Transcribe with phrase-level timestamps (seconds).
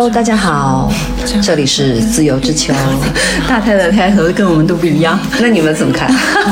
[0.00, 0.90] Hello，大家好，
[1.42, 2.72] 这里是自由之秋。
[3.46, 6.10] 大太太开头跟我们都不一样，那你们怎么看？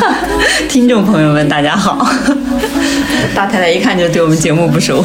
[0.68, 2.06] 听众朋友们，大家好。
[3.34, 5.02] 大太太一看就对我们节目不熟。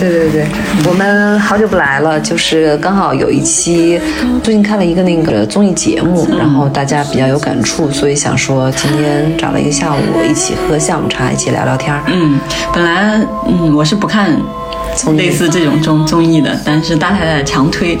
[0.00, 0.46] 对对对，
[0.88, 4.00] 我们好久不来了，就是刚好有一期
[4.42, 11.94] 最近看了一个那个综艺节目，然后大家比较有感触，所以想说今天找了一个下午一起喝下午茶，一起聊聊天。
[12.06, 12.40] 嗯，
[12.72, 14.40] 本来嗯我是不看。
[15.16, 17.98] 类似这种综综艺的，但是大太太强推，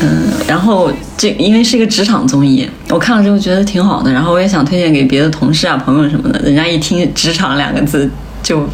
[0.00, 8.10] 嗯，然后这因为是一个职场综艺，我看了之后觉得挺好的，然后我也想推荐给别的同事啊、朋友什么的，人家一听“职场”两个字
[8.42, 8.68] 就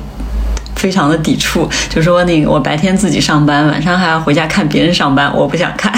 [0.77, 5.93] 非常的抵触，就说那个我白天自己上班，晚上还要回家看别人上班，我不想看。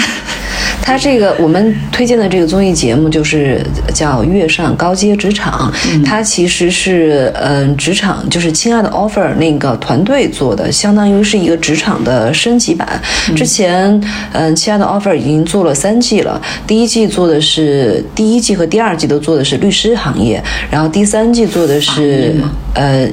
[0.81, 5.71] 他这个我们推荐的这个综艺节目就是叫《月上高阶职场》，
[6.05, 12.99] 它其实是嗯职场就是《亲爱的 offer》那个团队做的，相当于是一个职场的升级版。
[13.35, 14.01] 之前
[14.33, 22.35] 嗯《亲爱的 offer》已经做了三季了，第一季做的是第一季和第二季都做的是律师行业，然后第三季做的是
[22.73, 23.07] 呃。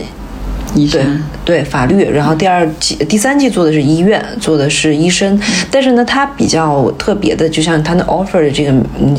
[0.91, 1.01] 对
[1.47, 2.05] 对，法律。
[2.11, 5.41] 然后第二季、第三季做的是医院，做的是医生。
[5.71, 8.75] 但是呢，他比较特别的，就像他的 offer 的这个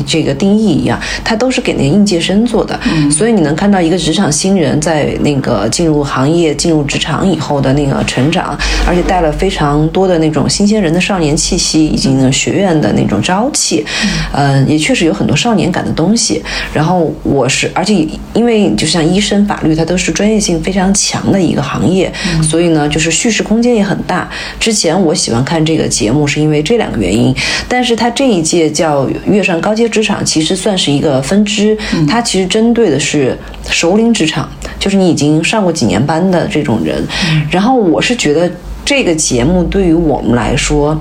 [0.06, 2.78] 这个定义一样，它都是给那个应届生做的。
[3.10, 8.54] 所以你能看到一个职场新人在那个进入行业、进入职场以后的那个成长，
[8.86, 13.82] 而且带了非常多的那种新鲜人的少年气息，以及呢学院的那种朝气。
[14.32, 16.42] 嗯，也确实有很多少年感的东西。
[16.74, 21.38] 然后我是，而且因为就像医生、法律，它都是专业性非常强的。
[21.38, 24.28] 一个行业，所以呢，就是叙事空间也很大。
[24.58, 27.34] 之前我喜欢看这个节目，是因为这两个原因。
[27.68, 31.76] 但是它这一届叫《跃上高阶职场》，其实算是一个分支。
[32.08, 33.36] 它其实针对的是
[33.70, 37.06] 熟龄职场，就是你已经上过几年班的这种人。
[37.50, 38.50] 然后我是觉得
[38.84, 40.98] 这个节目对于我们来说。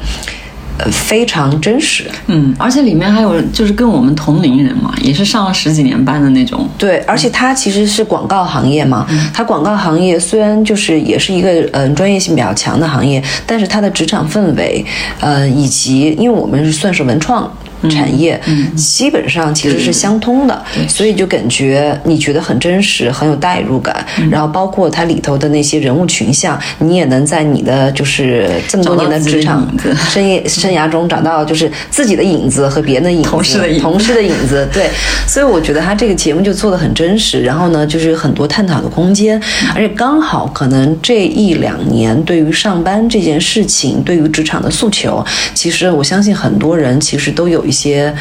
[0.77, 6.67] 呃，非常真实，嗯，而且里面还有就是跟我们同龄人嘛，也是上了十几年班的那种。
[6.77, 14.85] 对，而且他其实是广告行业嘛，他广告行业虽然就是也是一个嗯专业性比较强的行业，但是他的职场氛围，
[15.19, 17.51] 呃，以及因为我们是算是文创。
[17.89, 18.39] 产业
[18.75, 24.05] 基本上其实是相通的，所以就感觉你觉得很真实，很有代入感。
[24.31, 29.67] 然后包括它里头的那些人物群像，你也能在你的就是这么多年的职场
[30.09, 34.67] 生涯 生涯中找到就是自己的影子和别人的影子，同事的影同事的影子。
[34.73, 34.89] 对，
[35.27, 37.43] 所以我觉得他这个节目就做的很真实。
[37.43, 39.39] 然后呢，就是很多探讨的空间，
[39.75, 45.23] 而且刚好可能这一两年对于上班这件事情，对于职场的诉求，
[45.53, 47.66] 其实我相信很多人其实都有。
[47.67, 48.13] 一些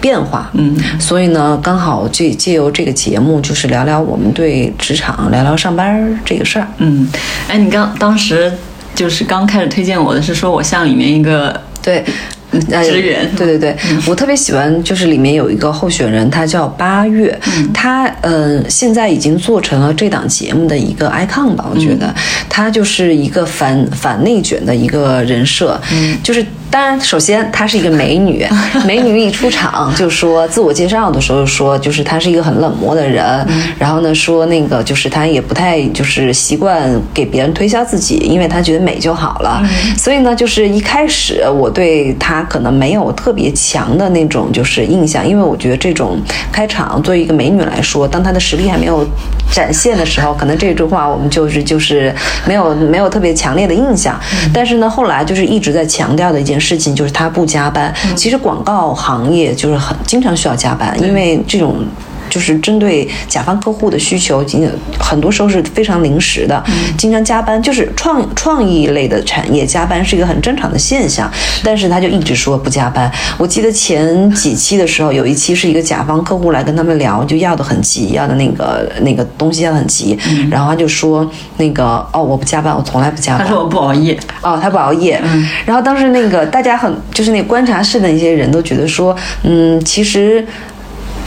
[0.00, 7.08] 变化，嗯，所以呢，刚好借借由这个节目，就是聊聊我们对职场，聊聊上班这个事儿，嗯，
[7.48, 8.52] 哎，你刚当时
[8.94, 12.04] 就是刚开始推荐我的是说我像里面一个对。
[12.52, 13.74] 职员，对对对，
[14.06, 17.34] 我特别喜欢，就是里面有一个候选人，他叫八月，
[17.72, 22.14] 他嗯，现在已经做成了这档节目的一个 icon 吧，我觉得。
[22.50, 25.80] 他就是一个反反内卷的一个人设，
[26.22, 28.44] 就是当然，首先她是一个美女，
[28.84, 33.46] 美女一出场就说自我介绍的时候说，就是她是一个很冷漠的人，
[33.78, 39.62] 然后呢说那个就是她也不太就是习惯给别人推销自己，因为她觉得美就好了，
[39.96, 42.42] 所以呢，就是一开始我对她。
[42.48, 46.18] 可能没有特别强的那种就是印象，因为我觉得这种
[46.50, 49.06] 开场作为一个美女来说，当她的实力还没有
[49.52, 52.14] 展现的时候，可能这句话我们就是就是
[52.46, 54.18] 没有没有特别强烈的印象。
[54.52, 57.92] 但是呢，后来就是一直在强调的一件事情，就是他不加班。
[58.16, 61.84] 其实广告行业就是很经常需要加班，因为这种。
[62.32, 64.66] 就是针对甲方客户的需求，仅
[64.98, 66.64] 很多时候是非常临时的，
[66.96, 67.62] 经常加班。
[67.62, 71.30] 就是创创意类的产业加班是一个很正常的现象，
[71.62, 73.12] 但是他就一直说不加班。
[73.36, 80.18] 我记得前几期的时候，有一期是一个甲方客户来跟他们聊，就要的很急，要的那个那个东西要很急，
[80.50, 81.84] 然后他就说那个
[82.14, 83.46] 哦我不加班，我从来不加班。
[83.46, 84.18] 他说我不熬夜。
[84.40, 85.22] 哦，他不熬夜。
[85.66, 90.44] 然后当时那个大家很就是那观察室的一些人都觉得说，嗯，其实。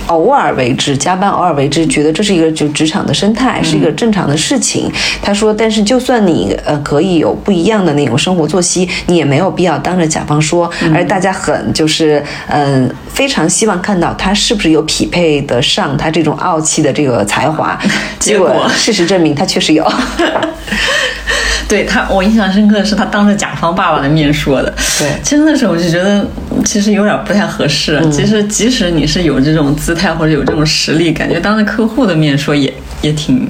[0.08, 4.92] 偶尔为之加班，偶尔为之，觉得这是一个就职场的生态，是一个正常的事情。
[5.22, 10.70] 他说，但是就算你呃可以有不一样的那种生活作息，你也没有必要当着甲方说。
[10.94, 17.78] 而大家很就是嗯非常希望看到他是不是有匹配得上他这种傲气的这个才华。
[18.20, 19.86] 结果事实证明他确实有。
[21.68, 24.74] 对他，我印象深刻的是他当着甲方爸爸的面说的。
[25.00, 26.26] 对，其实那时候我就觉得，
[26.64, 28.00] 其实有点不太合适。
[28.12, 32.72] 其实即使你是有这种姿态或者有这种实力，感觉当着客户的面说也
[33.02, 33.50] 也挺，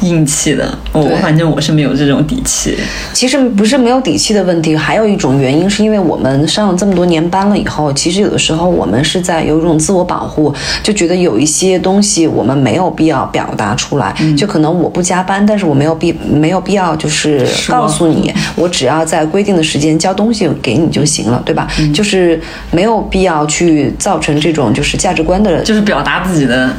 [0.00, 0.76] 硬气的。
[0.92, 2.76] 我反正我是没有这种底气。
[3.12, 21.66] 其实不是没有底气的问题，还有一种原因是因为我们上了这么多年班了以后，其实有的时候我们是在有一种自我保护，就觉得有一些东西我们没有必要表达出来，就可能我不加班，但是我没有必没有必要就是告诉你，我只要在规定的时间交东西给你就行了，对吧？
[21.78, 22.40] 嗯就是
[22.70, 26.70] 没有必要去造成这种就是价值观的就是表达自己的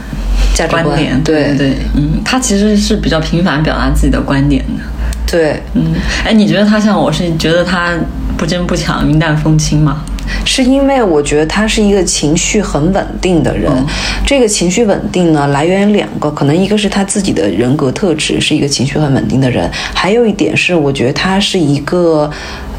[0.57, 4.83] 价值观观点，对对对，嗯，他其实是比较频繁表达自己的观点的，
[5.31, 5.93] 对，嗯，
[6.25, 7.93] 哎，你觉得他像我是觉得他
[8.35, 10.01] 不争不抢、云淡风轻吗？
[10.43, 13.71] 是因为我觉得他是一个情绪很稳定的人。
[14.25, 22.29] 这个情绪稳定呢，来源于两个，可能一个是他自己的人格特质，是一个情绪很稳定的人；还有一点是，我觉得他是一个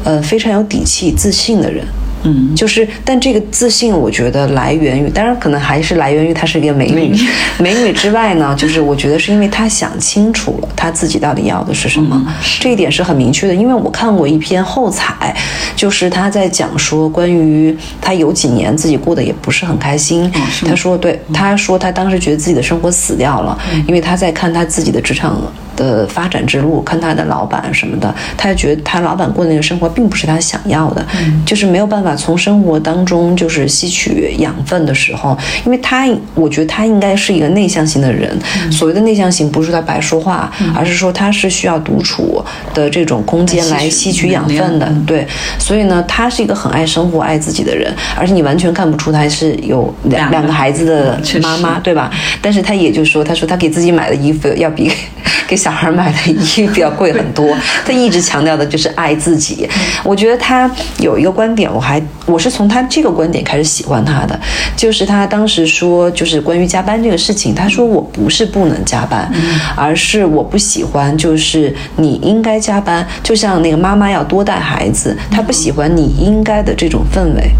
[0.03, 1.83] 呃非常有底气、自信的人。
[2.23, 7.15] 嗯，就是，但这个自信，我觉得来源于，当然可能还是来源于她是一个美女。
[7.59, 12.21] 美女之外呢，就是我觉得是因为她想清楚了她自己到底要的是什么，
[12.59, 13.55] 这一点是很明确的。
[13.55, 15.35] 因为我看过一篇后采，
[15.75, 20.31] 就是她在讲说关于她有几年自己过得也不是很开心。
[20.65, 23.57] 她说，对，她说她当时觉得自己的生活死掉了，
[23.87, 25.41] 因为她在看她自己的职场
[25.79, 31.05] 的发展之路，看他的老板什么的，她觉得他老板过的那个生活并不是他想要的，
[31.45, 36.05] 就是没有办法从生活当中就是吸取养分的时候，因为他
[36.35, 38.37] 我觉得他应该是一个内向型的人，
[38.69, 42.43] 所谓的内向型不是他白说话，而是说他是需要独处
[42.73, 45.25] 的这种空间来吸取养分的，对，
[45.57, 52.11] 所以呢，他是一个很爱生活、爱自己的人，而且你完全看不出他是有两两个孩子的妈妈，对吧？
[52.41, 54.91] 但是他也就说，他说他给自己买的衣服要比
[55.47, 57.55] 给小孩买的衣服要贵很多。
[57.85, 59.67] 他一直强调的就是爱自己。
[60.03, 60.69] 我觉得他
[60.99, 64.39] 有一个观点，我还我是从他这个观点开始喜欢他的，
[64.75, 69.31] 就是他当时说，就是关于加班这个事情，他说我不是不能加班，
[69.75, 77.51] 而是我不喜欢，就是你应该加班，就像那个妈妈要多带孩子，他不喜欢你应该的这种氛围。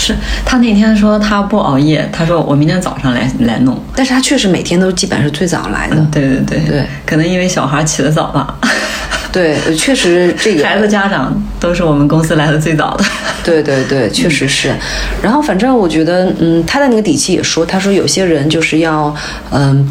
[0.00, 3.78] 是他那天说他不熬夜，他说我明天早上来来弄。
[3.94, 5.96] 但是他确实每天都基本上是最早来的。
[6.10, 8.54] 对对对对，可能因为小孩起得早吧，
[9.30, 11.30] 对，确实这个孩子家长
[11.60, 13.04] 都是我们公司来的最早的。
[13.44, 14.74] 对对对，确实是。
[15.22, 19.14] 然后反正我觉得，嗯，他的那个底气也说，他说有些人就是要，
[19.50, 19.86] 嗯。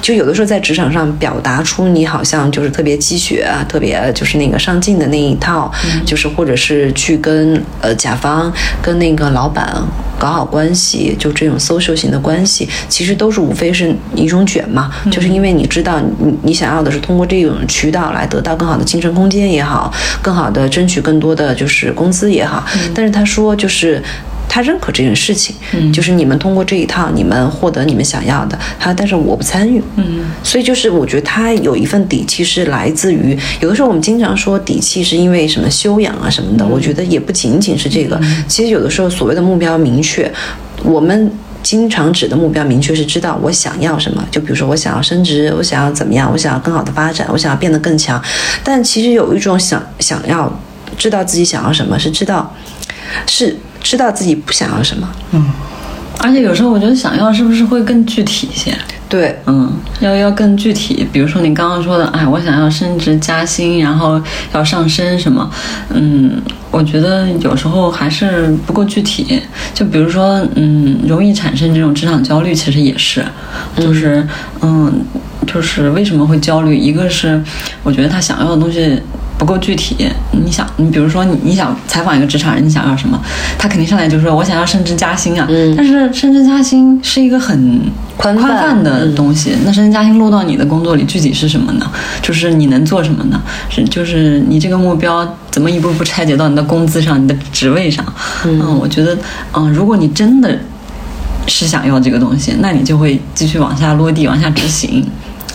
[0.00, 5.70] 就有的时候在职场上表达出你好像就是特别积雪啊，特别就是那个上进的那一套，
[6.06, 8.52] 就是或者是去跟呃甲方
[8.82, 9.74] 跟那个老板
[10.18, 19.92] 搞好关系，就这种 social 型的关系，其实都是无非是一种卷嘛，就是因为你知道你你想要的是通过这种渠道来得到更好的晋升空间也好，
[20.22, 22.64] 更好的争取更多的就是工资也好，
[22.94, 24.02] 但是他说就是。
[24.48, 40.32] 他认可这件事情，嗯，就是你们通过这一套，你们获得你们想要的，他但是我不参与，嗯，所以就是我觉得他有一份底气是来自于，有的时候我们经常说底气是因为什么修养啊什么的，我觉得也不仅仅是这个，其实有的时候所谓的目标明确，
[40.82, 41.30] 我们。
[41.60, 48.22] 经常指的目标明确是知道我想要什么，就比如说我想要升职，我想要怎么样，我想要更好的发展，我想要变得更强。
[48.62, 50.50] 但其实有一种想想要
[50.96, 52.54] 知道自己想要什么，是知道
[53.26, 55.08] 是知道自己不想要什么。
[55.32, 55.44] 嗯
[56.20, 58.76] 而且有时候我觉得想要是不是会更具体一些？
[59.08, 64.20] 对，嗯，要要更具体，比如说你刚刚说的，哎，我想要升职加薪，然后
[64.52, 65.48] 要上升什么，
[65.90, 66.42] 嗯，
[66.72, 69.40] 我觉得有时候还是不够具体。
[69.72, 73.24] 就比如说，嗯，容易产生这种职场焦虑，其实也是，
[73.76, 74.26] 就是，
[74.60, 74.92] 嗯，
[75.46, 76.76] 就是为什么会焦虑？
[76.76, 77.40] 一个是
[77.84, 79.00] 我觉得他想要的东西。
[79.38, 83.18] 不够具体，你想，你比如说你你想采访一个职场人，你想要什么？
[83.56, 85.46] 他肯定上来就说我想要升职加薪啊。
[85.48, 87.80] 嗯但是升职加薪是一个很
[88.16, 89.52] 宽泛宽泛的东西。
[89.64, 91.88] 那升职加薪落到你的工作里，具体是什么呢？
[92.20, 93.40] 就是你能做什么呢？
[93.70, 98.04] 是就是你这个目标怎么一步步拆解到你的工资上、你的职位上？
[98.44, 99.16] 嗯，我觉得，
[99.52, 100.58] 嗯，如果你真的
[101.46, 105.06] 是想要这个东西，那你就会继续往下落地，往下执行。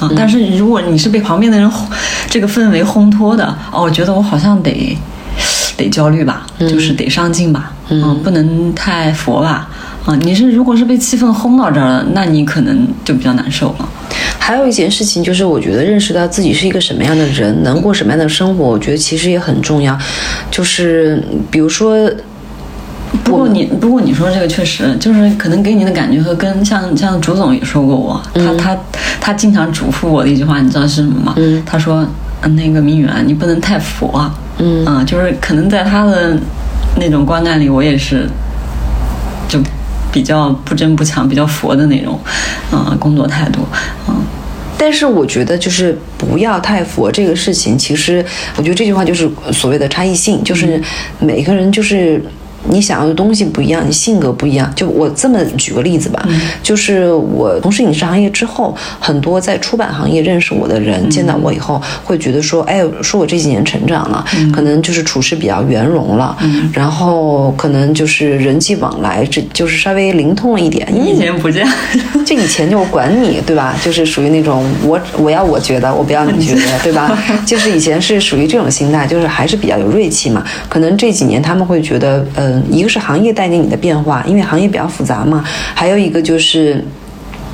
[0.03, 1.87] 啊，但是如果你是被旁边的人轰
[2.29, 4.97] 这个氛围烘托的，哦，我觉得我好像得
[5.77, 9.69] 得焦虑吧，就是得上进吧，嗯，不能太佛吧，
[10.05, 13.89] 啊，你是如果是被气氛轰到这儿了，那你可能就比较难受了。
[14.39, 19.97] 还有一件事情就是，我觉得认识到自己是一个什么样的人，能过什么样的生活，我觉得其实也很重要。
[20.51, 22.11] 就是比如说，
[23.23, 28.77] 不过你不过你说这个确实就是可能给你的感觉和跟像像朱总也说过我，他他
[29.21, 31.33] 他经常嘱咐我的一句话，你知道是什么吗？
[31.37, 32.05] 嗯他说，
[32.41, 34.33] 嗯，那个明远，你不能太佛啊。
[34.57, 36.37] 嗯啊，就是可能在他的
[36.99, 38.27] 那种观感里，我也是
[39.47, 39.59] 就
[40.11, 42.19] 比较不争不抢、比较佛的那种，
[42.71, 43.61] 嗯、工作态度，
[44.07, 44.15] 嗯、
[44.77, 48.23] 但是我觉得就是不要太佛这个事情，其实
[48.57, 50.81] 我觉得这句话就是所谓的差异性，就是
[51.19, 52.23] 每个人就是。
[52.69, 54.71] 你想要的东西不一样，你性格不一样。
[54.75, 56.25] 就我这么举个例子吧，
[56.61, 66.37] 就是我从事影视行业之后，很多在出版行业认识我的人，见到我以后会觉得说，哎，说我这几年成长了，可能就是处事比较圆融了，
[66.73, 70.87] 然后可能就是人际往来，这就是稍微灵通了一点。
[70.91, 71.69] 你以前不这样，
[72.25, 73.75] 就以前就管你，对吧？
[73.83, 77.17] 就是属于那种我我要我觉得，我不要你觉得， 对吧？
[77.45, 80.43] 就是以前是属于这种心态，就是还是比较有锐气嘛。
[80.69, 82.52] 可能这几年他们会觉得，呃。
[82.69, 85.43] 一个是行业带给你的变化，因为行业比较复杂嘛，
[85.73, 86.83] 还有一个就是。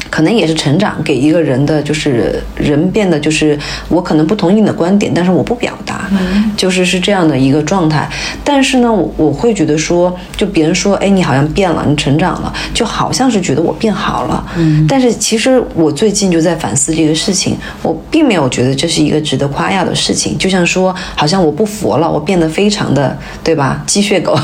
[0.09, 3.57] 可能也是成长给一个人的，就是人变得就是
[3.89, 6.09] 我可能不同意你的观点，但是我不表达，
[6.57, 8.09] 就是是这样的一个状态。
[8.43, 14.43] 但是呢，我我会觉得说，就别人说，哎，你好像变了，你成长了，就好像是觉得我变好了。
[14.57, 14.85] 嗯。
[14.89, 20.35] 但是其实我最近就在反思这个事情，我并没有觉得这是一个值得夸耀的事情。
[20.37, 23.83] 就像说，好像我不佛了，我变得非常的，对吧？
[23.85, 24.35] 鸡血狗。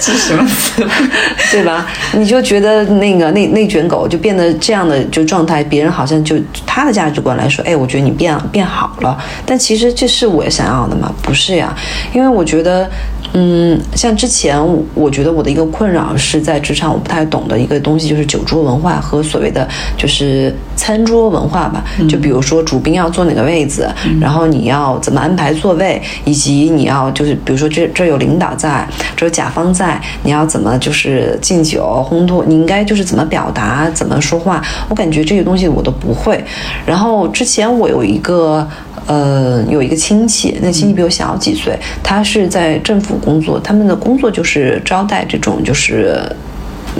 [0.00, 0.86] 这什么词？
[1.52, 1.86] 对吧？
[2.12, 3.57] 你就觉得那个那那。
[3.58, 11.12] 内卷狗就变得这样的就状态，别人好像就他的价值观来说，哎，我觉得你变变好了，但其实这是我想要的吗？
[11.20, 11.74] 不是呀，
[12.12, 12.88] 因为我觉得。
[13.34, 14.58] 嗯，像之前，
[14.94, 21.84] 我觉得我的一个困扰是在职场我不太懂的一个东西，就是酒桌文化和所谓的就是餐桌文化吧。
[22.08, 23.86] 就比如说主宾要坐哪个位子，
[24.18, 34.62] 然后你要怎么安排座位，以及你要就是比如说这这有领导在，这有甲方在，你要怎么就是敬酒烘托，你应该就是怎么表达，怎么说话。
[34.88, 36.42] 我感觉这些东西我都不会。
[36.86, 38.66] 然后之前我有一个。
[39.06, 46.20] 呃，有一个亲戚，那亲戚比我小几岁，他是在政府工作，他们的工作就是招待这种，就是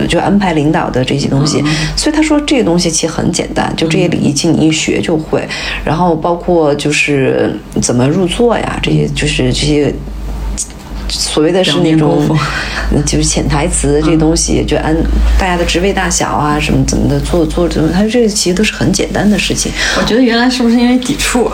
[0.08, 1.62] 就安排领导的这些东西。
[1.96, 5.46] 所以他说这些东西其实很简单，就这些礼仪，其实你一学就会。
[5.84, 9.92] 然后包括就是怎么入座呀，这些就是这些
[11.08, 12.37] 所谓的是那种
[13.06, 14.94] 就是潜台词这些东西，就按
[15.38, 19.72] 大家的职位大小啊，什么怎么的做做怎么，他说这个其实都是很简单的事情。
[19.98, 21.50] 我觉得原来是不是因为抵触？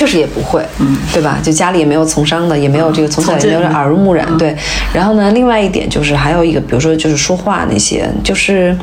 [0.00, 1.38] 确实也不会，嗯，对吧？
[1.42, 4.56] 就家里也没有从商的，也没有这个从小也没有耳濡目染，对。
[4.94, 8.74] 然后呢，另外一点就是还有一个，比如说就是说话那些，就是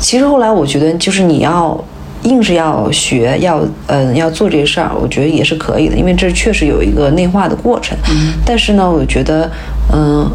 [0.00, 1.80] 其实后来我觉得，就是你要
[2.22, 7.96] 硬是要学，要嗯要做这事儿，我觉得也是可以的，因为这确实有一个内化的过程。
[8.44, 9.50] 但是呢，我觉得
[9.92, 10.30] 嗯。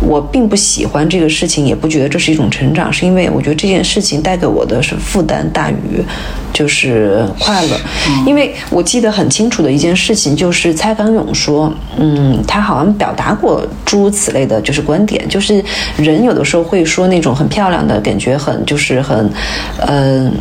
[0.00, 6.00] 我并不喜欢这个事情，也不觉得这是一种成长，是因为我觉得这件事情带给我的是负担大于
[6.52, 7.76] 就是快乐。
[8.24, 15.60] 因为我记得很清楚的一件事情，就是蔡康永说，嗯，他好像表达过诸如此类的，就是观点，就是
[15.96, 19.28] 人有的时候会说那种很漂亮的感觉，很就是很，
[19.80, 20.32] 嗯。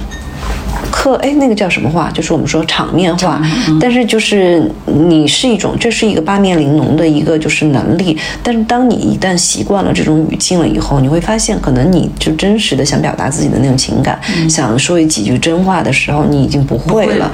[1.00, 2.10] 客哎，那个叫什么话？
[2.12, 3.40] 就是我们说场面话，
[3.80, 8.18] 但是就是你是一种，这是一个八面玲珑的一个就是能力。
[8.42, 17.32] 但是当你一旦习惯了这种语境了以后，你会发现，可能你就真实的想表达自己的那种情感，想说几句真话的时候，你已经不会了。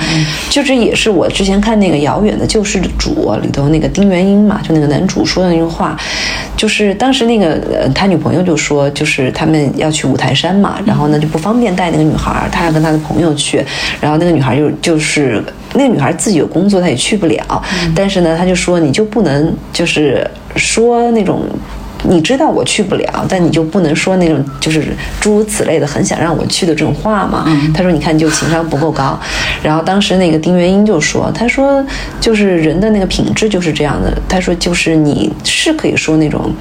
[0.49, 5.97] 就这也是我之前看那个《遥远的救世主》里头那个丁元英嘛，就那个男主说的那句话，
[6.57, 13.33] 就是当时那个呃他女朋友就说，就是他们要去五台山嘛，然后呢就不方便带那个女孩，他要跟他的朋友。
[13.35, 13.52] 去，
[13.99, 15.43] 然后那个女孩就就是
[15.73, 17.63] 那个女孩自己有工作，她也去不了。
[17.95, 21.43] 但是呢，她就说你就不能就是说那种
[22.05, 27.45] 你知道我去不了，但你就不能说那种就是诸如此类的很想让我去的这种话嘛。
[27.73, 29.19] 他说你看你就情商不够高。
[29.63, 31.85] 然后当时那个丁元英就说，他说
[32.19, 34.13] 就是人的那个品质就是这样的。
[34.27, 36.51] 他说就是你是可以说那种。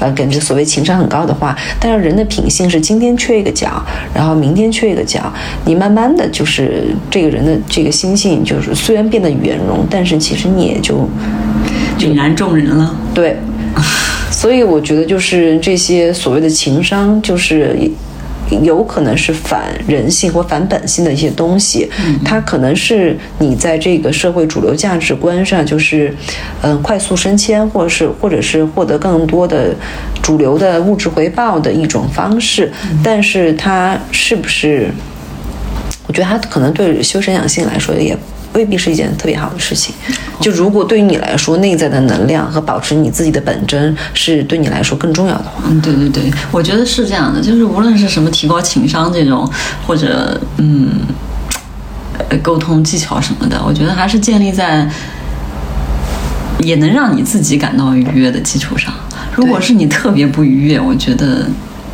[0.00, 3.82] 呃，感觉所谓情商很高的话，但是人的品性是今天缺一个角，
[4.14, 5.32] 然后明天缺一个角，
[5.64, 11.08] 你慢慢的就是这个人的这个心性，就是虽然变得圆融，但是其实你也就
[11.98, 12.96] 泯然众人了。
[13.14, 13.36] 对，
[14.32, 17.78] 所以我觉得就是这些所谓的情商，就是。
[18.62, 21.88] 有可能是反人性或反本性的一些东西，
[22.24, 26.14] 它可能是你在这个社会主流价值观上，就是，
[26.62, 29.74] 嗯，快速升迁，或者是或者是获得更多的
[30.22, 34.90] 主流的物质回报的一种方式，但是它是不是？
[36.06, 38.16] 我觉得它可能对修身养性来说也。
[38.54, 39.94] 未必是一件特别好的事情。
[40.40, 47.40] 就如果对于你来说，内在的能量和保持你自己的本真是对你来说更重要的话，嗯，对对对，我觉得是这样的。
[47.40, 49.48] 就是无论是什么提高情商这种，
[49.86, 51.00] 或者嗯，
[52.42, 54.88] 沟通技巧什么的，我觉得还是建立在
[56.60, 58.92] 也能让你自己感到愉悦的基础上。
[59.34, 61.46] 如果是你特别不愉悦，我觉得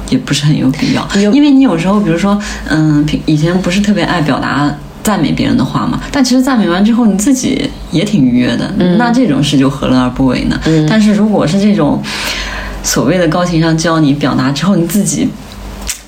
[0.09, 4.73] 也不是很有必要，因为你有时候，比如说，嗯，以前不是特别爱表达
[5.07, 10.61] 赞美别人的话嘛，但其实赞美完之后，你自己也挺愉悦的，那这种事就何乐而不为呢？
[10.89, 12.03] 但是如果是这种
[12.83, 15.29] 所谓的高情商教你表达之后，你自己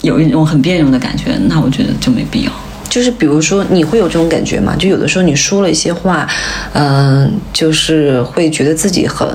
[0.03, 2.51] 有一种很别扭的感觉，那我觉得就没必要。
[2.89, 4.75] 就是比如说，你会有这种感觉吗？
[4.77, 6.27] 就有的时候你说了一些话，
[6.73, 9.29] 嗯、就是会觉得自己很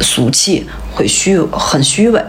[0.00, 2.24] 俗气，会虚，很虚伪，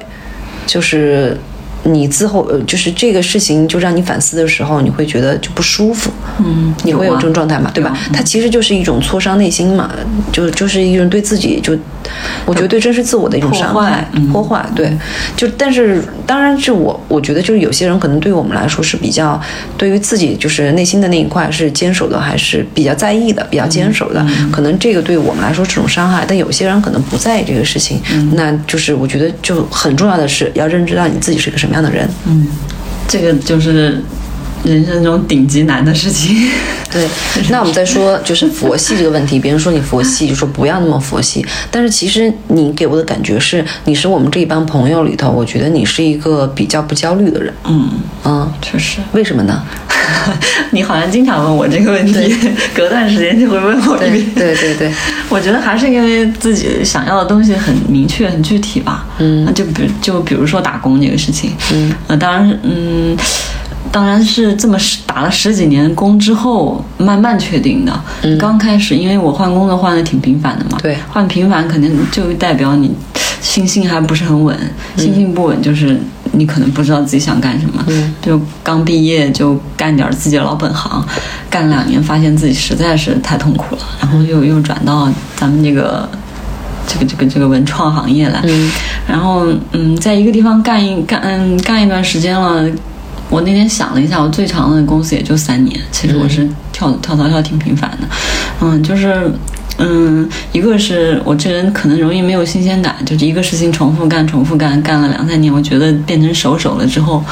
[0.65, 1.39] 就是
[1.85, 6.11] 你之后，呃，就是这个事情就让你反思的时候，你会觉得就不舒服。
[6.39, 7.71] 嗯，你会有啊这种状态嘛？
[7.73, 7.95] 对吧？
[8.09, 9.91] 有它其实就是一种挫伤内心嘛，
[10.31, 11.77] 就就是一种对自己就，
[12.45, 14.65] 我觉得对真实自我的一种伤害破坏、嗯破坏。
[14.75, 14.91] 对，
[15.37, 19.39] 就但是当然是我我觉得就是有些人可能对于我们来说是比较
[19.77, 24.25] 对于自己就是内心的那一块是坚守的，还是比较在意的，比较坚守的。
[24.51, 28.01] 可能这个对我们来说是种伤害，但有些人可能不在意这个事情。
[28.33, 32.09] 那就是我觉得就很重要的是要认知到你自己是个什么样的人。
[32.25, 32.47] 嗯
[33.07, 34.01] 这个就是
[34.65, 36.49] 人生中顶级难的事情。
[36.91, 37.07] 对，
[37.49, 41.45] 那我们再说就是佛系这个问题，别人说你佛系，就说不要那么佛系。
[41.69, 47.53] 但是其实你给我的感觉是，你是我们这一帮朋友里头，我觉得你是一个比较不焦虑的人。
[47.65, 47.89] 嗯，
[48.23, 48.99] 嗯，确实。
[49.11, 49.61] 为什么呢？
[50.71, 52.37] 你好像经常问我这个问题，
[52.73, 54.25] 隔段时间就会问我一对遍。
[54.35, 54.93] 对对对，
[55.29, 59.05] 我觉得还是因为自己想要的东西很明确、很具体吧。
[59.17, 63.17] 嗯那就比就比如说打工这个事情，嗯，呃，当然，嗯，
[63.95, 68.01] 当然是这么十打了十几年工之后慢慢确定的。
[68.23, 68.37] 嗯。
[68.37, 70.97] 刚开始因为我换工作换的挺频繁的嘛，对。
[71.09, 72.93] 换频繁肯定就代表你
[73.39, 74.53] 心性还不是很稳，
[74.97, 75.97] 心性不稳就是
[76.33, 78.13] 你可能不知道自己想干什么，嗯。
[78.21, 81.01] 就刚毕业就干点自己的老本行，
[81.49, 86.09] 干两年发现自己实在是太痛苦了，然后又又转到咱们这个
[86.85, 88.69] 这个这个这个文创行业来，嗯。
[89.07, 92.69] 然后嗯，在一个地方干一干嗯干一段时间了。
[93.29, 95.79] 我那天想了一下，我最长的公司也就三年。
[95.91, 98.07] 其实我是跳跳槽跳挺频繁的，
[98.61, 99.31] 嗯，就是
[99.77, 107.23] 嗯，一个是我这人可能容易没有新鲜感，就是一个事情重复干、重复干，干了两三年，我觉得变成熟手了之后，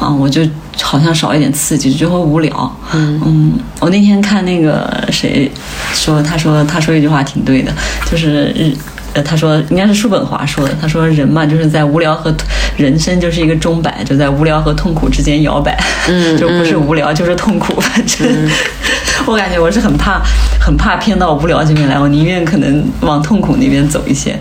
[0.00, 0.42] 啊，我就
[0.82, 2.76] 好像少一点刺激，就会无聊。
[2.94, 5.50] 嗯我那天看那个谁
[5.92, 7.72] 说，他说他说一句话挺对的，
[8.10, 8.74] 就是日。
[9.16, 10.74] 呃，他说应该是叔本华说的。
[10.78, 12.34] 他说人嘛，就是在无聊和
[12.76, 15.74] 人生就是一个钟摆，就在无聊和痛苦之间摇摆，
[16.06, 17.80] 嗯 就不是无聊就是痛苦。
[17.80, 18.28] 反正、
[19.24, 20.20] 我感觉我是很怕，
[20.60, 24.38] 很怕偏到无聊这边来，我宁愿可能往痛苦那边走一些。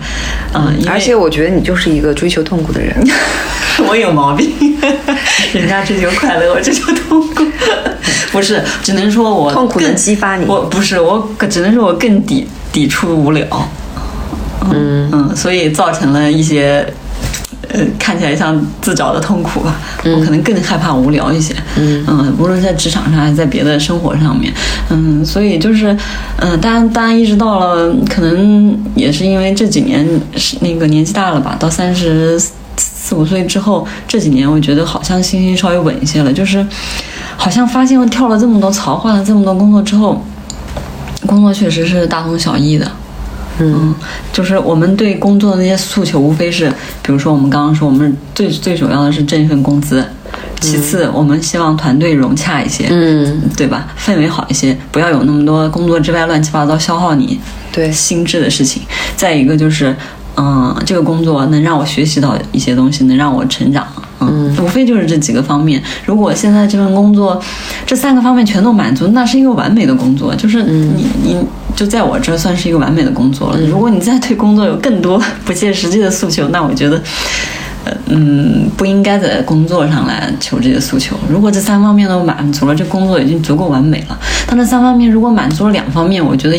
[0.52, 2.94] 啊、因为而且我觉得你就是一个追求痛苦的人。
[3.88, 4.52] 我有毛病，
[5.54, 7.46] 人家追求快乐，我追求痛苦。
[8.34, 13.46] 不是，只能说我痛苦能更激发你我不是，我只能说我更抵抵触无聊。
[14.74, 16.86] 嗯嗯，所以造成了一些。
[17.68, 19.76] 呃，看起来像自找的痛苦吧。
[20.04, 21.54] 我可能更害怕无聊一些。
[21.78, 24.54] 嗯无论在职场上还是在别的生活上面。
[24.90, 25.98] 嗯，所以就是，
[26.38, 32.40] 嗯、当然，当然，一直到了，可能也是因为这几年是那个年纪大了吧，到三十
[32.78, 36.66] 四五岁之后，这几年我觉得好像心情稍微稳一些了，就是
[37.36, 40.24] 好像发现我跳了这么多槽，换了这么多工作之后，
[41.26, 42.90] 工作确实是大同小异的。
[43.60, 43.94] 嗯，
[44.34, 46.70] 就是我们对工作的那些诉求，无非是，
[47.02, 50.06] 比如说我们刚刚说，我们最最主要的是挣一份工资，
[50.60, 53.88] 其次我们希望团队融洽一些，嗯，对吧？
[53.98, 57.40] 氛围好一些，不要有那么多工作之外乱七八糟消耗你
[57.72, 58.82] 对心智的事情。
[59.16, 59.96] 再一个就是，
[60.38, 63.86] 嗯，这个工作能让我学习到一些东西，能让我成长。
[64.20, 65.82] 嗯，无非就是这几个方面。
[66.06, 67.42] 如果现在这份工作
[67.86, 71.38] 这三个方面全都满足，那是一个完美的工作，就是你、你
[71.76, 73.60] 就在我这算是一个完美的工作了。
[73.62, 77.02] 如果你再对工作有更多不切实际的诉求，那我觉得。
[77.88, 81.16] 呃嗯，不应该在工作上来求这些诉求。
[81.30, 84.18] 如果这三方面都满足了，这工作已经足够完美了。
[84.48, 86.58] 但这三方面如果满足了两方面，我觉得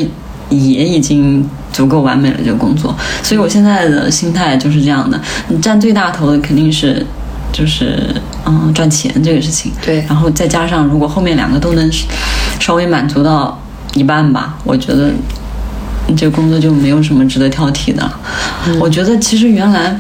[0.50, 2.36] 也已经足够完美了。
[2.44, 7.04] 这个工作，所以我现在的心态就是这样的：你占最大头的肯定是
[7.52, 11.90] 就是嗯赚钱这个事情，对然后再加上如果后面两个都能
[12.60, 13.60] 稍微满足到
[13.94, 15.10] 一半吧，我觉得
[16.14, 18.20] 这个工作就没有什么值得挑剔的了。
[18.80, 19.98] 我觉得其实原来，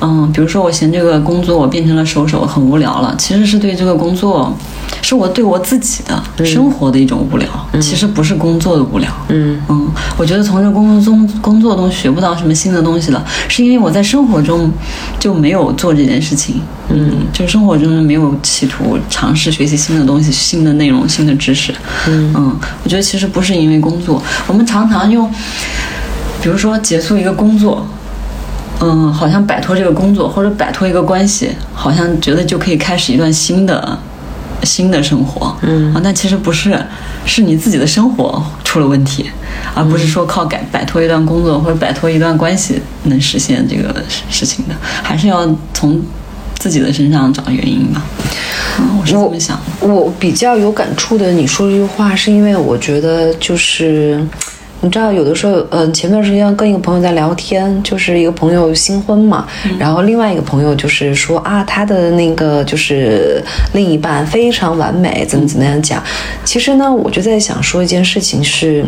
[0.00, 4.56] 嗯，比如说我嫌这个工作我变成了手手很无聊了，其实是对这个工作，
[5.02, 7.48] 是我对我自己的生活的一种无聊，
[7.80, 9.10] 其实不是工作的无聊。
[9.28, 14.70] 嗯嗯，我觉得从这工作中工作中学不到什么新的东西了，是因为我在生活中
[15.18, 16.60] 就没有做这件事情。
[16.90, 21.70] 嗯，就生活中没有企图尝试学习新的东西、新的内容、新的知识。
[22.06, 25.30] 嗯我觉得其实不是因为工作，我们常常用，
[26.42, 27.86] 比如说结束一个工作。
[28.80, 33.98] 嗯，好像摆脱这个工作或者摆脱一个关系，好像觉得就可以开始一段新的
[34.62, 35.52] 新的生活。
[35.62, 36.80] 嗯啊，但其实不是，
[37.26, 39.28] 是你自己的生活出了问题，
[39.74, 43.92] 而不是说靠改摆脱一段工作或者摆脱一段关系能实现这个
[44.30, 46.00] 事情的，还是要从
[46.60, 48.00] 自己的身上找原因吧。
[48.78, 49.58] 嗯，我是这么想。
[49.80, 54.24] 我比较有感触的，你说这句话，是因为我觉得就是。
[54.80, 59.46] 你知道，有的时候，嗯，前段时间跟一个朋友在聊天，就是一个朋友新婚嘛，
[59.78, 63.42] 然后另外一个朋友就是说啊，他的那个就是
[63.74, 66.02] 另一半非常完美，怎么怎么样讲。
[66.44, 68.84] 其实呢，我就在想说一件事情是。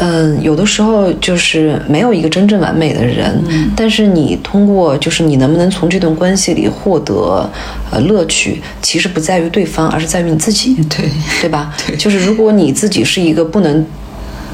[0.00, 3.42] 嗯，有的时候就是没有一个真正完美的人，
[3.76, 7.48] 但是你通过就是你能不能从这段关系里获得
[7.90, 11.74] 呃乐趣，其实不在于对方，而是在于你自己，对对吧？
[11.86, 13.84] 对，就是如果你自己是一个不能。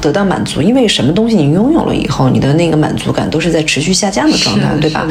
[0.05, 5.07] 得到满足，因为什么东西你拥有了以后，你的那个满足感都是在持续下降的状态，对吧？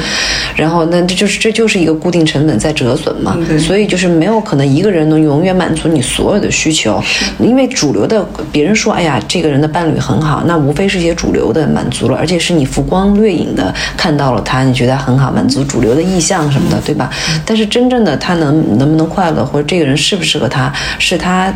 [0.55, 7.03] 然后那这就是这就是一个固定成本在折损嘛，所以就是没有可能一个人能永远满足你所有的需求，
[7.41, 17.11] 因为主流的别人说，哎呀，这个人的伴侣很好，那无非是一些主流的满足了，而且是你浮光掠影的看到了他，你觉得很好，满足主流的意向什么的，对吧？
[17.45, 21.53] 但是真正的他能能不能快乐，或者这个人适不适合他，是他。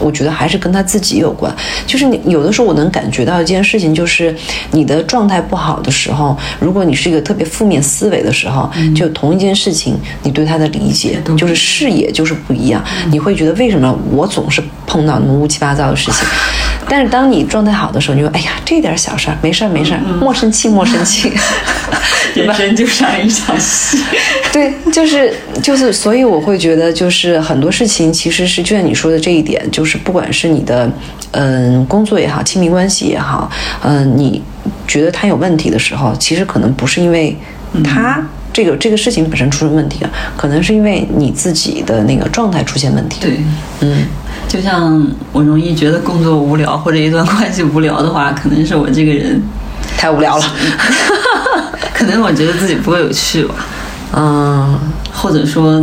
[0.00, 1.54] 我觉得还是跟他自己有关，
[1.86, 4.34] 就是你有的时候我能感觉到一件事情，就是
[4.70, 16.26] 你的状态不好的时候，如果你是一个特别负面思维的时候，就同一件事情，你对他的理解就是视野就是不一样，你会觉得为什么我总是碰到那么乌七八糟的事情，
[16.88, 21.32] 但是当你状态好的时候，你就哎呀这点小事儿没事儿没事儿，莫生气莫生气，
[22.34, 23.98] 人生 就像一场戏，
[24.52, 29.87] 对，就是就是，所以我会觉得就是很多事情其实是就像你说的这一点，就是。
[29.88, 30.90] 是，不管是你的，
[31.30, 33.50] 嗯，工作也好，亲密关系也好，
[33.82, 34.42] 嗯，你
[34.86, 37.34] 觉得他有问题的时候，其实可能不是因为
[37.82, 38.22] 他
[38.52, 43.18] 这个这个事情本身出了问题啊，可能是因为你自己的那个状态出现问题。
[43.22, 43.40] 对，
[43.80, 44.04] 嗯，
[44.46, 49.42] 就像我容易觉得工作无聊或者一段关系无聊的话，可能是我这个人
[49.96, 50.44] 太无聊了，
[51.94, 53.54] 可能我觉得自己不够有趣吧，
[54.12, 54.78] 嗯，
[55.12, 55.82] 或者说。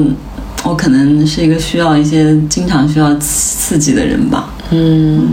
[0.66, 4.50] 我可能是一个需要一些经常需要刺激的人吧。
[4.72, 5.28] 嗯，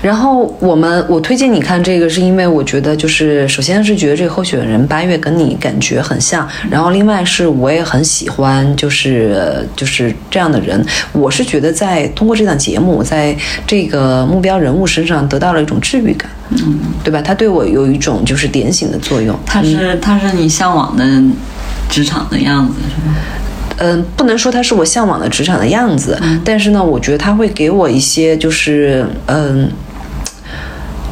[0.00, 10.82] 然后我们我推荐你看这个，是因为我觉得就是首先是觉得这个候选人八月跟你感觉很像，然后另外是我也很喜欢就是就是这样的人。
[11.12, 17.20] 我是觉得在通过这档节目，在这个目标人物身上得到了一种治愈感，嗯，对吧？
[17.20, 19.38] 他对我有一种就是点醒的作用。
[19.44, 21.04] 他是他是你向往的
[21.90, 23.14] 职场的样子，是吗？
[23.78, 29.70] 嗯，不能说它是我向往的职场的样子，但是呢，我觉得它会给我一些，就是嗯，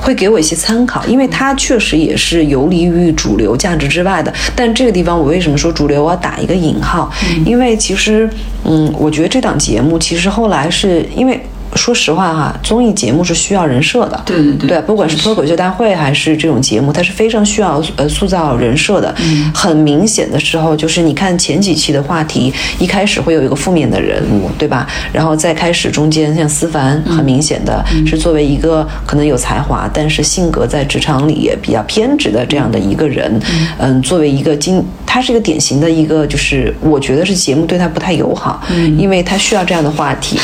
[0.00, 4.32] 会给我一些参考，因为它确实也是游离于主流价值之外的。
[4.56, 6.04] 但这个地方，我为什么说主流？
[6.04, 7.10] 我要打一个引号，
[7.44, 8.28] 因为其实，
[8.64, 11.40] 嗯，我觉得这档节目其实后来是因为。
[11.74, 19.14] 说实话哈，综艺节目是需要人设的，对对对，对，不管是脱口秀大会还是这种节目，它是非常需要呃塑造人设的。
[19.52, 24.86] 很明显的时候，就是你看前几期的话题，一开始会有一个负面的人物，对吧？
[25.12, 33.40] 然后再开始中间，像思凡，很明显的是作为一个可能有才华，但是性格在职场里也比较偏执的这样的一个人，
[33.78, 38.62] 嗯，作为一个经，他是一个典型的一个，就是我觉得是节目对他不太友好，
[38.96, 40.38] 因为他需要这样的话题，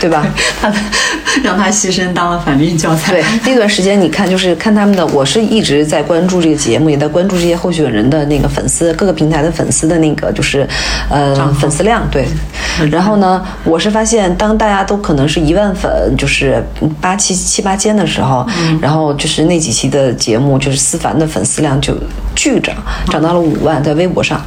[0.00, 0.26] 对吧？
[0.62, 0.72] 他
[1.42, 3.12] 让他牺牲当了反面教材。
[3.12, 10.66] 对那段时间，你看，就是看他们的，我是一直在关注这个节目，也在关注这些候选人的那个粉丝，各个平台的粉丝的那个就是，
[11.10, 12.06] 呃，粉丝量。
[12.10, 12.26] 对。
[12.90, 16.64] 然后呢，我是发现，当大家都可能是一万粉，就是
[17.00, 18.46] 八七七八千的时候，
[18.80, 21.94] 然后就是那几期的节目，就是思凡的粉丝量就
[22.34, 22.74] 巨涨，
[23.10, 24.40] 涨到了五万，在微博上。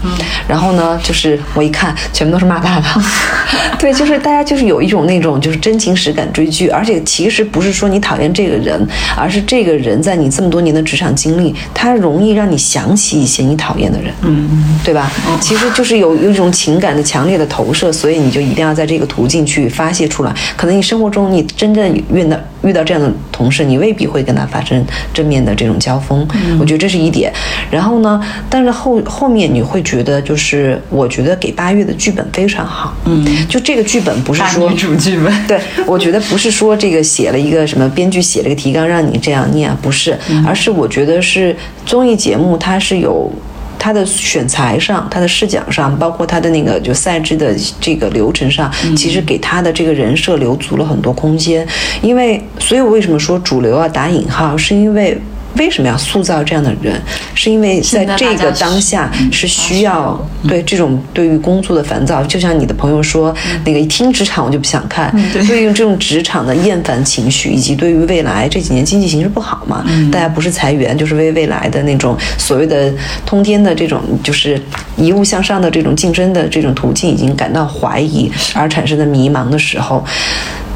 [0.48, 2.96] 然后呢，就是我一看，全部都是骂爸爸。
[3.78, 8.88] 对，就是大家就是有一种那种就是真情实感追剧，而且其实不是说你讨厌这个人，
[9.18, 15.12] 而是这个人在你这么多年的职场经历，他容易让你想起一些你讨厌的人，嗯，对吧？
[15.42, 20.34] 其实就是有有一种情感的强烈的投射，所以你就一定要在这个途径去发泄出来。
[20.56, 26.28] 可能你生活中你真正遇到遇到这样的同事，你未必会跟他发生正面的这种交锋，
[26.60, 27.32] 我觉得这是一点。
[27.70, 41.56] 然后呢，但是后后面你会觉得，就是我觉得给八月的剧本非常好，嗯，就这个剧本不是说主剧本，对 我觉得不是说这个写了一个什么编剧写了个提纲让你这样念，不是，而是我觉得是
[41.86, 43.32] 综艺节目它是有
[43.78, 51.68] 它的选材上、它的视角上，包括它的那个就赛制的这个流程上，其实给他的这个人设留足了很多空间。
[52.02, 55.18] 因为，所以我为什么说主流啊打引号，是因为。
[55.58, 57.02] 为什么要塑造这样的人？
[57.34, 65.14] 是因为在这个当下是需要对这种对于工作的烦躁，就像你的朋友说，那个一听职场我就不想看。
[65.48, 72.92] 对于这种职场的厌烦情绪，以及对于未来这几年经济形势不好嘛，大家不是裁员，就是为未来的那种所谓的
[73.26, 74.62] 通天的这种就是
[74.98, 80.04] 一路向上的这种竞争的这种途径已经感到怀疑而产生的迷茫的时候，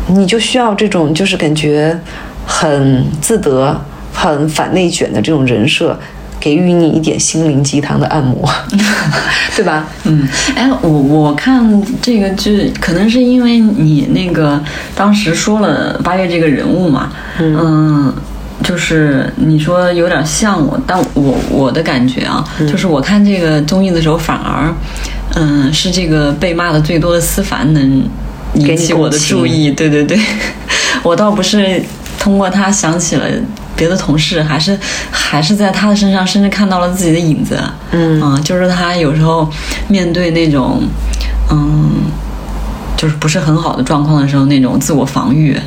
[0.08, 1.98] 你就需要这种就是感觉
[2.46, 3.80] 很自得。
[4.20, 5.98] 很反内卷的这种人设，
[6.42, 8.50] 给予你一点心灵鸡汤的按摩，
[9.56, 9.88] 对吧？
[10.04, 10.28] 嗯，
[10.58, 14.62] 哎，我我看这个剧，可能是因为你那个
[14.94, 18.14] 当时说了八月这个人物嘛，嗯，
[18.62, 24.74] 就是你说有点像我，但我我的感觉啊，就是我看这个综艺的时候，反而，
[25.36, 28.04] 嗯，是这个被骂的最多的思凡能
[28.56, 30.20] 引起我的注意，对对对，
[31.04, 31.82] 我倒不是
[32.20, 33.26] 通过他想起了。
[33.80, 34.78] 别的同事还是
[35.10, 37.58] 还是在他的身上，甚至看到了自己的影子。
[37.92, 39.50] 嗯啊，就是他有时候
[39.88, 40.84] 面对那种
[41.50, 41.90] 嗯，
[42.98, 45.58] 就是不是很好的状况的时候，那种自我防御。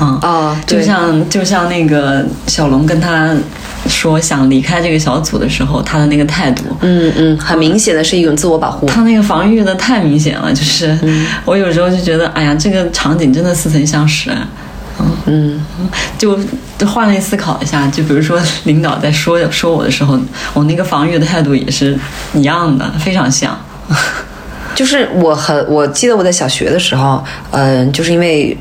[0.00, 3.32] 嗯啊，就像就像那个小龙跟他
[3.86, 6.64] 说想离开这个小组的时候，他的那个态度。
[6.80, 8.86] 嗯嗯，很明显的是一种自我保护。
[8.86, 10.98] 他那个防御的太明显了，就是
[11.44, 14.30] 我有时候就觉得，哎呀，这个场景真的似曾相识。
[15.26, 15.60] 嗯，
[16.18, 16.38] 就
[16.86, 20.18] 换位思考一下，就比如说领导在说说我的时候，
[20.52, 21.98] 我那个防御的态度也是
[22.34, 23.58] 一样的，非常像。
[24.74, 28.56] 就是我很，我记得我在小学的时候，嗯，就是因为。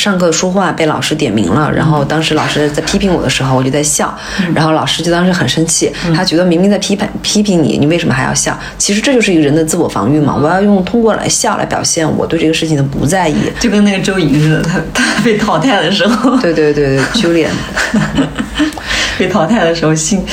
[0.00, 4.16] 上课说话被老师点名了，然后当时老师在批评我的时候，我就在笑，
[4.54, 8.58] 然后老师就当时很生气，他觉得明明在批判批评你，你为什么还要笑？
[8.78, 17.50] 其实这就是一个人的自我防御嘛，我要用通过来笑来表现我对这个事情的不在意，就跟那个周莹似的，他他被淘汰的时候，对对对对，Julian
[19.18, 20.24] 被淘汰的时候心，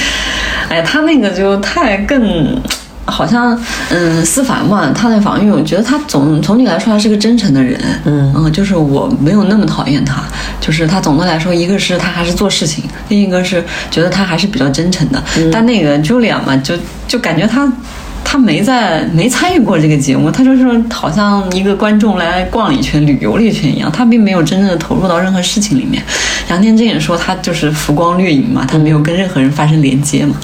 [0.70, 2.58] 哎呀，他那个就太更。
[3.08, 10.22] 好像，嗯，思凡嘛，他在防御，我觉得他总总体来说他是个真诚的人，嗯嗯，就是我没有那么讨厌他，
[10.60, 15.24] 就是他总的来说，一个是他还是做事情，另一个是觉得他还是比较真诚的。
[15.52, 16.76] 但那个 Julia 嘛，就
[17.08, 17.72] 就感觉他
[18.26, 26.04] 他没在没参与过这个节目，他就是好像一个观众来逛了一圈、旅游了一圈一样，他并没有真正的投入到任何事情里面。
[26.50, 30.36] 杨天真也说他就是浮光掠影嘛，他没有跟任何人发生连接嘛。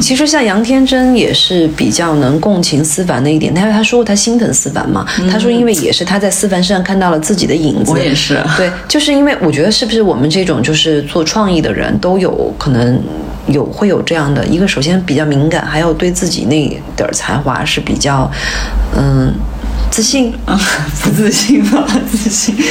[0.00, 7.90] 其实像杨天真也是比较能共情思凡的一点，他他说过他心疼思凡嘛，他说因为也是他在思凡身上看到了自己的影子。
[7.90, 13.02] 我也是，对，就是因为我觉得是不是我们这种就是做创意的人都有可能
[13.46, 18.30] 有会有这样的一个，首先比较敏感，还有对自己那点儿才华是比较
[18.96, 19.32] 嗯
[19.90, 20.58] 自信啊，
[21.02, 21.86] 不自信吧？
[22.10, 22.54] 自信。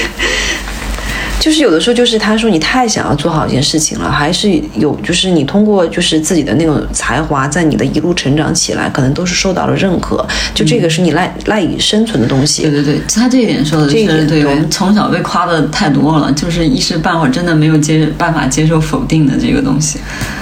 [1.39, 10.25] 就是有的时候，就是他说你太想要做好一件事情了，还是有，就是你通过就是自己的那种才华，在你的一路成长起来，可能都是受到了认可。
[10.53, 12.63] 就这个是你赖赖以生存的东西。
[12.63, 14.45] 对对对，他这一点说的是对。
[14.45, 19.99] 我们从小被夸的太多了，就是一时半会儿真的没有接办法接受否定的这个东西。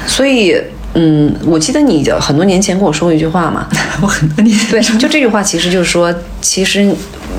[0.07, 0.55] 所以，
[0.95, 3.67] 嗯，我记得你很多年前跟我说过一句话嘛，
[4.01, 6.91] 我很多年对，就这句话其实就是说，其实。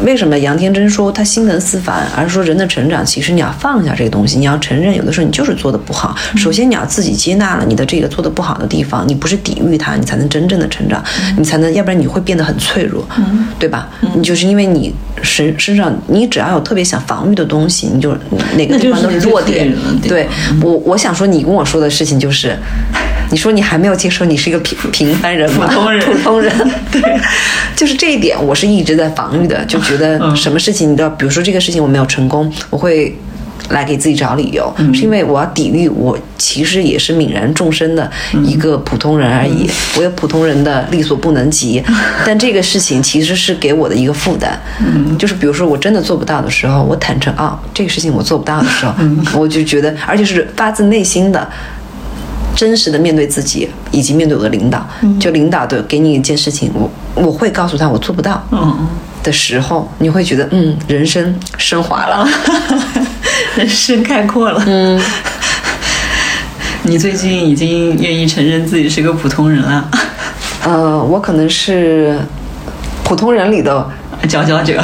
[0.04, 6.16] 为什么杨天真说他心疼思凡，而是说人的成长，其实你要放下这个东西，你要承认有的时候你就是做的不好。
[6.36, 11.02] 首先你要自己接纳了你的这个做的不好的地方，你不是抵御它，你才能真正的成长，
[11.36, 13.06] 你才能，要不然你会变得很脆弱，
[13.58, 13.88] 对吧？
[14.14, 18.16] 你就是因为你身身上，你只要有特别想防御的东西，你就
[18.56, 19.74] 哪个地方都是弱点。
[20.02, 20.28] 对
[20.62, 22.56] 我，我想说你跟我说的事情就是。
[23.30, 25.66] 你说你还没有接受你是一个平平凡人吗？
[25.66, 26.50] 普通人， 普通人，
[26.90, 27.02] 对，
[27.76, 33.16] 就是这一点，我是一直在防御的，就觉得什么事情，你都要，比如说这个事情我没有成功，我会
[33.70, 38.10] 来给自己找理由，是因为我要抵御我其实也是泯然众生的
[38.44, 41.82] 一个普通人而已，我有普通人的力所不能及，
[42.24, 44.56] 但这个事情其实是给我的一个负担，
[45.18, 48.94] 就是比如说我真的做不到的时候，我坦诚啊，这个事情我做不到的时候，
[49.38, 51.48] 我就觉得，而且是发自内心的。
[52.56, 54.84] 真实的面对自己，以及面对我的领导，
[55.20, 58.42] 就领导的给你一件事情，我我会告诉他我做不到
[59.22, 62.28] 的时候，你会觉得嗯，人生升华了，
[63.56, 64.62] 人生开阔了。
[64.66, 65.00] 嗯，
[66.84, 69.88] 你最近已经愿意承认自己是个普通人了。
[70.64, 72.18] 呃，我可能是
[73.04, 73.88] 普通人里的
[74.28, 74.82] 佼佼者，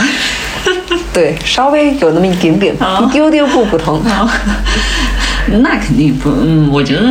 [1.12, 4.02] 对，稍微有那么一点点，一丢丢不普通。
[5.46, 7.02] 那肯定不，嗯，我觉得。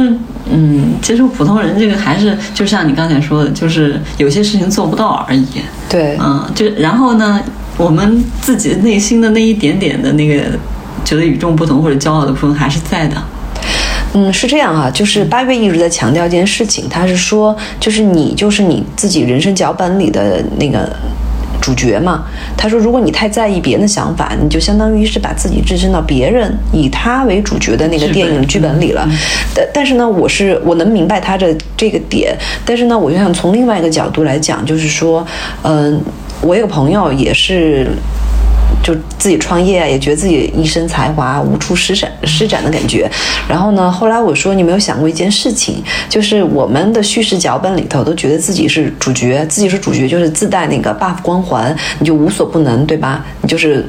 [0.51, 5.45] 嗯，接受普通人这个还是就像你刚才说的，就是有些事情做不到而已。
[5.89, 7.41] 对，嗯，就然后呢，
[7.77, 10.43] 我们自己内心的那一点点的那个
[11.05, 13.15] 觉得与众不同或者骄傲的部分还是在的。
[14.15, 20.95] 嗯，是这样哈，就是八月一直在强调一件事情，他是说，就是你就是你自己人生脚本里的那个
[21.63, 22.25] 主角嘛。
[22.57, 29.07] 他说，如果你太在意别人的想法，你就相当于是把自己置身到别人以他为主角的那个电影剧本里了。
[29.55, 35.25] 但但是呢，我是我能明白他的这个点，但是呢，我就想从另外一个角度来讲，就是说，
[35.61, 36.01] 嗯，
[36.41, 37.87] 我有个朋友也是。
[38.83, 43.09] 就自己创业，也觉得自己一身才华无处施展施展的感觉。
[43.47, 53.25] 然后呢，后来我说，你没有想过一件事情，就是我们的叙事脚本里头都觉得自己是主角，自己是主角就是自带那个 buff 光环，你就无所不能，对吧？
[53.41, 53.87] 你就是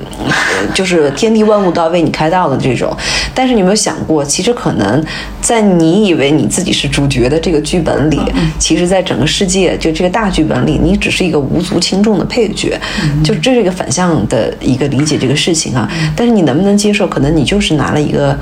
[0.72, 2.96] 就是天地万物都要为你开道的这种。
[3.34, 5.04] 但是你有没有想过，其实可能
[5.40, 8.20] 在你以为你自己是主角的这个剧本里，
[8.60, 12.80] 其实在整个世界就这个大剧本里，你只是一个无足轻重的配角。
[13.24, 14.83] 就这是一个反向的一个。
[14.88, 17.06] 理解这个事情啊，但是你能不能接受？
[17.06, 18.36] 可能你就是拿了一个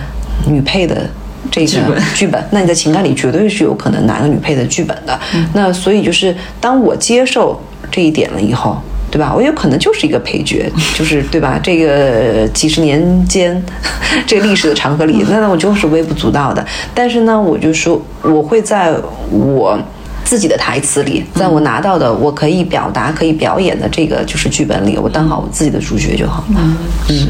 [0.47, 1.09] 女配的
[1.51, 1.67] 这个
[2.15, 5.19] 剧本， 那你在情感里绝对是有可能拿个女配的剧本的。
[5.55, 8.77] 那所以就是当我接受这一点了以后，
[9.11, 9.33] 对吧？
[9.35, 11.59] 我有可能就是一个配角， 就是对吧？
[11.63, 13.63] 这个几十年间
[14.27, 16.65] 这个历史的长河里，那那我就是微不足道的。
[16.95, 18.95] 但是呢，我就说我会在
[19.31, 19.79] 我。
[20.25, 26.61] 自己的台词里，在我拿到的我可以表达、可以表演的这个就是剧本里，我当好我自己的主角就好了。
[26.61, 26.77] 嗯，
[27.09, 27.27] 是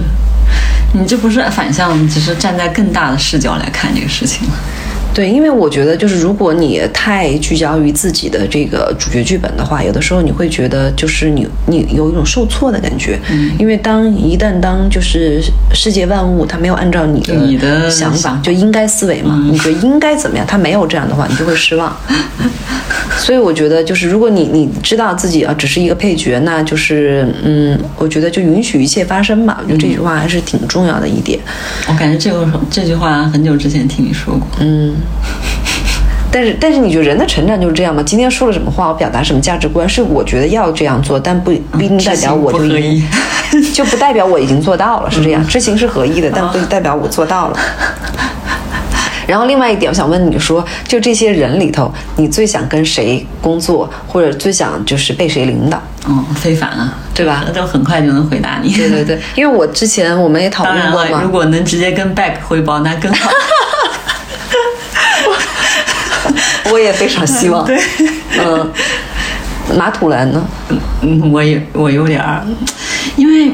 [0.94, 4.54] 你这不是反向，只是站在更大的视角来看这个事情了。
[5.14, 13.18] 对，因为我觉得，就是如果你太聚焦于自己的这个主角剧本的话，有的时候你会觉得，就是你你有一种受挫的感觉。
[13.30, 13.52] 嗯。
[13.58, 15.42] 因为当一旦当就是
[15.74, 21.94] 世界万物它没有按照你的你的想法，就应该思维嘛，你觉得应该怎么样，它没有这样的话，你就会失望。
[23.18, 29.58] 所以我觉得，就是如果你你知道自己啊只是一个配角，那就是嗯，我觉得就允许一切发生吧。
[29.62, 31.38] 我觉得这句话还是挺重要的一点。
[31.88, 34.46] 我感觉这个这句话很久之前听你说过。
[34.60, 34.94] 嗯。
[36.32, 38.02] 但是，但是你觉得人的成长就是这样吗？
[38.04, 42.60] 今天说了什么话，我表达什么价值观，是我觉得要这样做，但不不一定代表我就
[43.74, 45.46] 就不代表我已经做到了，是这样。
[45.46, 47.58] 知行是合一的，但不代表我做到了。
[49.28, 55.80] 然后另外一点，我想问你说，就这些人里头，你最想跟谁工作，或者最想就是被谁领导？
[56.08, 57.44] 嗯，非凡啊，对吧？
[57.54, 58.72] 都很快就能回答你。
[58.72, 61.20] 对对对，因为我之前我们也讨论过嘛。
[61.22, 63.30] 如果能直接跟 Back 汇报，那更好。
[66.72, 67.64] 我也非常希望。
[67.64, 67.78] 对，
[68.38, 68.70] 嗯，
[69.76, 70.44] 马土兰呢？
[71.02, 72.44] 嗯，我也我有点儿，
[73.16, 73.52] 因为，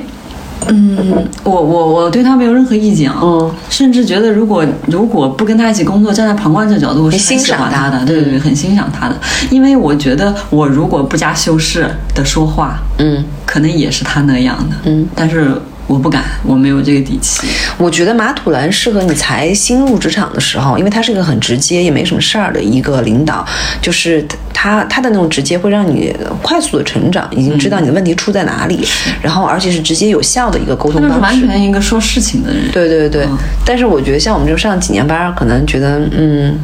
[0.68, 7.88] 嗯，我我我对他没有任何意见啊，嗯，甚至觉得如果如果不跟他一起工作，站在旁观者角度，我是欣赏他。
[7.88, 9.16] 的，对对对，很欣赏他的，
[9.50, 15.52] 因为我觉得我如果不加修饰的说话，嗯，可能也是他那样的，嗯，但是。
[15.88, 17.48] 我不敢，我没有这个底气。
[17.78, 23.44] 我觉得马土兰适合你才新入职场的时候，因为他是一个很直接，也没什么事儿的一个领导。
[23.80, 24.22] 就是
[24.52, 28.86] 他他的那种直接会让你快速的成长，已经知道你的问题出在哪里，
[29.22, 31.20] 然后而且是直接有效的一个沟通方式。
[31.20, 32.70] 完全一个说事情的人。
[32.70, 33.26] 对对对。
[33.64, 36.58] 但是我觉得像我们这种上几年班，可能觉得嗯，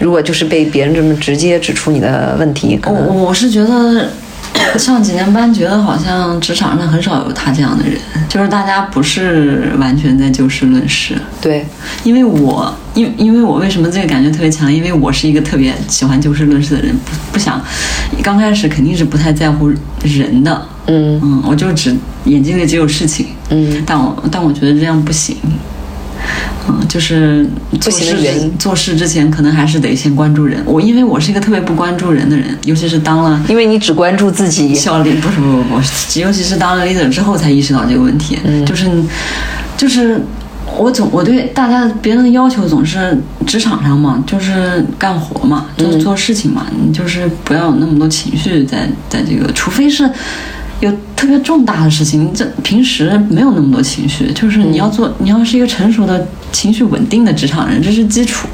[0.00, 4.08] 如果就是被别人这么直接指出你的问题，我我是觉得。
[4.78, 11.20] 上几年班，觉得好像职场上很少有他这样的人，就是大家不是完全在就事论事。
[11.40, 11.66] 对，
[12.04, 14.72] 因为我，因因为我为什么这个感觉特别强？
[14.72, 17.60] 因为我是一个特别喜欢就事论事的人，不不想，
[18.22, 20.66] 刚开始肯定是不太在乎人的。
[20.86, 23.26] 嗯嗯，我就只眼睛里只有事情。
[23.50, 25.36] 嗯，但我但我觉得这样不行。
[26.68, 27.48] 嗯，就是
[27.80, 30.62] 做事做事之前，可能还是得先关注人。
[30.66, 34.74] 我因为我是一个特别不关注人的人，尤其是当了，因为你只关注自己。
[34.74, 35.80] 效率不是不不不，
[36.20, 38.38] 尤其是当了 leader 之后，才意识到这个问题。
[38.44, 38.90] 嗯，就是
[39.76, 40.20] 就是
[40.76, 50.08] 我总我对大家别人的要求总是职场上嘛，就是干活嘛，就是做事情嘛，你就是不要有那么多情绪在在这个，除非是。
[51.20, 58.48] 有特别重大的事情，这平时没有那么多情绪，就是你要做，你要是一个成熟的情绪稳定的职场人，这是基础，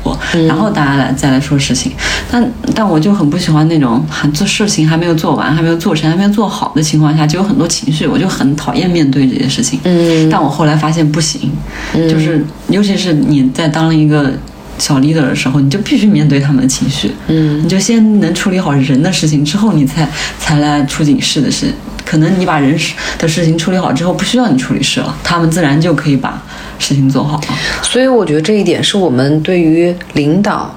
[0.49, 1.93] 然后大家来再来说事情。
[2.31, 9.79] 但但我就很不喜欢那种还做事情还没有做完，还没有做成，还没有做好的情况下就有很多情绪，我就很讨厌面对这些事情。
[9.85, 11.51] 嗯，但我后来发现不行，
[11.95, 14.33] 就是尤其是你在当了一个
[14.79, 17.11] 小 leader 的时候，你就必须面对他们的情绪。
[17.29, 20.09] 嗯，你就先能处理好人的事情之后，你才
[20.39, 21.72] 才来出警事的事。
[22.05, 26.41] 可能你把人事的事情处理好之后，不需要你处理事了，他们自然就可以把
[26.79, 27.47] 事情做好了。
[27.83, 30.72] 所以我觉得这一点是我们对于领导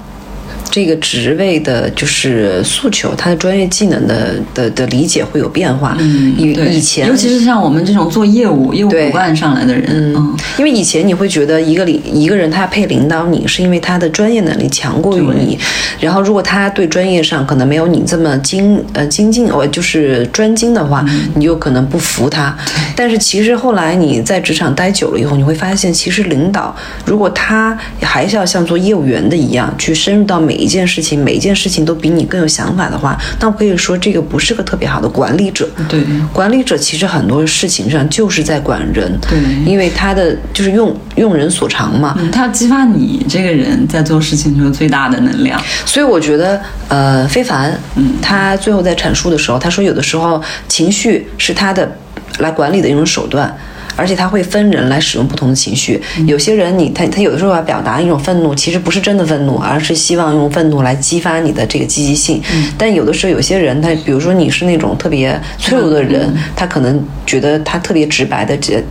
[0.70, 5.96] 这个职位的就是诉求，他的专业技能的的的理解会有变化。
[5.98, 9.84] 嗯，以以前，尤其是像我们这种做业务、业务骨干上来的人，
[10.16, 15.58] 嗯，因为以前你会觉得一个领一个人他配领导你，是因为他的专业能力强过于你，
[15.98, 21.04] 然后如果他对专业上可能没有你这么精呃精进，我就是专精的话，
[21.34, 22.56] 你就可能不服他。
[22.94, 35.68] 但是其实后来你在职场待久了以后，你会发现，其实领导如果他还是要像做业务员的一样去深入到每一件事情，每一件事情都比你更有想法的话，那我可以说这个不是个特别好的管理者。
[35.88, 39.10] 对，管理者其实很多事情上就是在管人。
[39.22, 45.60] 对，因为他的就是用用人所长嘛，他要激发你这个人在做事情中最大的能量。
[45.86, 51.90] 所以我觉得，呃，非凡，嗯，他最后在阐述的时候，他说有的时候情绪是他的
[52.38, 53.56] 来管理的一种手段。
[53.96, 62.40] 而且他会分人来使用不同的情绪，有些人你他他有的时候要表达一种愤怒，其实不是真的愤怒，而是希望用愤怒来激发你的这个积极性。
[62.78, 68.82] 但有的时候有些人他，比如说你是那种特别脆弱的人，他可能觉得他特别直白的这。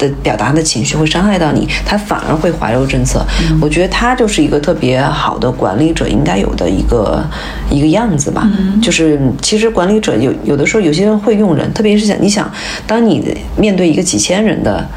[0.00, 3.24] 的表达的情绪会伤害到你，他反而会怀柔政策。
[3.60, 7.22] 我觉得他就是一个特别好的管理者应该有的一个
[7.70, 8.50] 一个样子吧。
[8.82, 12.50] 就是其实管理者有有的时候有些人会用人，特别是想你想，
[12.86, 14.88] 当你面对一个几千人的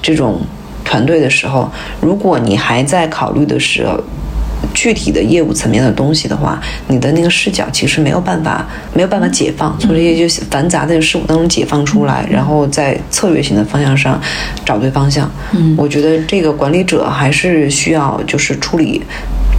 [0.00, 0.40] 这种
[0.84, 4.00] 团队的时候，如果你还在考虑的时候。
[4.74, 14.20] 具体的业务层面的东西的话，你的那个视角其实没有办法，没有办法解放，从这些就繁杂的事物当中解放出来，然后在策略性的方向上
[14.64, 15.30] 找对方向。
[15.52, 19.02] 嗯，我觉得这个管理者还是需要就是处理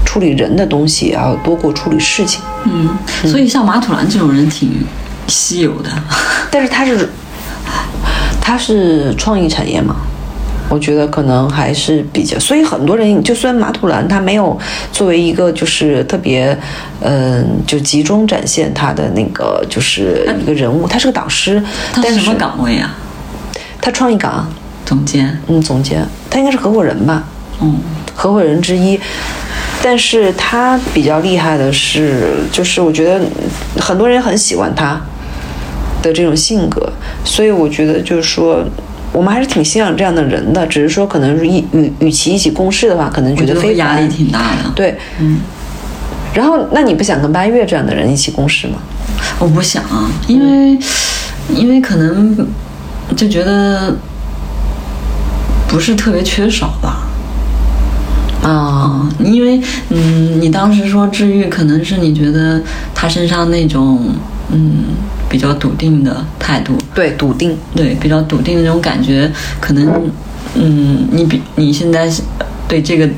[0.06, 2.42] 处理人的东西要多过处理事情。
[2.66, 2.90] 嗯，
[3.26, 4.70] 所以像马土兰这种人挺
[5.28, 5.90] 稀有的，
[6.52, 7.10] 但是他是
[8.42, 9.96] 他是创意产业嘛。
[10.70, 14.58] 我觉得可能还是比较，所以很多人就虽然马土兰他没有
[14.92, 16.58] 作为一个就是特别，
[17.02, 21.62] 嗯，就集中展现他的那个就是一个人物，他是个导师，
[21.94, 22.96] 他什么岗位啊？
[23.80, 24.52] 他创意岗
[24.86, 27.24] 总监，嗯，总监，他应该是合伙人吧？
[27.62, 27.80] 嗯，
[28.16, 29.00] 合伙人之一，
[29.84, 33.24] 但是他比较厉害的是，就是我觉得
[33.80, 35.00] 很多人很喜欢他
[36.02, 36.92] 的这种性格，
[37.24, 38.64] 所以我觉得就是说。
[39.14, 44.72] 我们还是挺欣赏这样的人的，只是说可能是一与与其一起共事的话，可能觉得非压力挺大的。
[44.76, 45.40] 对，嗯。
[46.34, 48.80] 然后，那你不想跟八月这样的人一起共事吗？
[49.38, 49.84] 我不想，
[50.28, 50.80] 因为
[51.54, 52.36] 因为可能
[53.16, 53.96] 就觉得
[55.68, 57.08] 不是特别缺少吧。
[58.42, 62.60] 啊，因为嗯，你当时说治愈，可能是你觉得
[62.96, 64.00] 他身上那种
[64.52, 64.86] 嗯。
[65.34, 69.28] 比较笃定的态度，对笃定，对比较笃定的那种感觉，
[69.60, 70.12] 可能，
[70.54, 72.08] 嗯，你比你现在
[72.68, 73.10] 对这个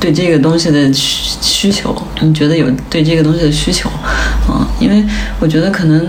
[0.00, 3.88] 对这个东西的需需求，你觉得有对这个东西的需求，
[4.48, 5.04] 啊，因为
[5.38, 6.08] 我觉得可能，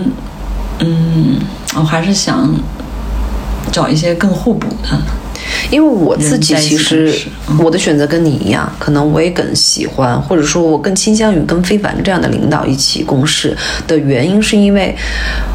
[0.80, 1.38] 嗯，
[1.76, 2.52] 我还是想
[3.70, 4.98] 找一些更互补的。
[5.70, 7.12] 因为我自己其实
[7.58, 14.94] 我的选择跟你一样，可能我也更喜欢，或者说我更倾向于跟非凡这样的领导一起共事的原因，是因为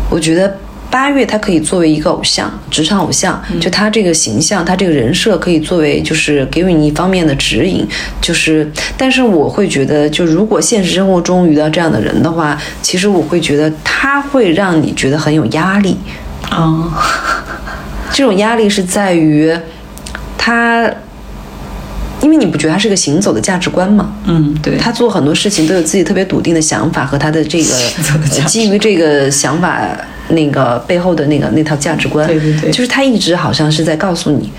[0.10, 0.58] 我觉得
[0.90, 7.86] 八月他可以作为一个偶像，职场偶像，就他这个形象，他这个人设可以作为就是给予你一方面的指引，
[8.22, 15.98] 就是，但是我会觉得，就如果现实生活中遇到这样的人的话，其实我会觉得他会让你觉得很有压力。
[16.50, 16.90] 啊，
[18.14, 19.54] 这种压力是在于。
[20.48, 20.90] 他，
[22.22, 24.14] 因为你不觉得他是个行走的价值观吗？
[24.24, 24.78] 嗯，对。
[24.78, 27.74] 他做很多事情都有自己特别笃定的想法和他的这个
[28.46, 29.82] 基于这个想法
[30.30, 32.26] 那个背后的那个那套价值观。
[32.26, 32.72] 对对对。
[32.72, 34.50] 就是他一直好像是在告诉你，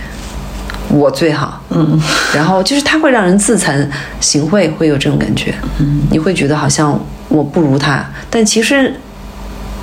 [0.91, 1.65] 我最好。
[1.71, 1.99] 嗯。
[2.35, 3.89] 然后就是他会让人自惭
[4.21, 5.55] 形秽，会有这种感觉。
[5.79, 6.03] 嗯。
[6.11, 8.93] 你会觉得好像我不如他，但其实。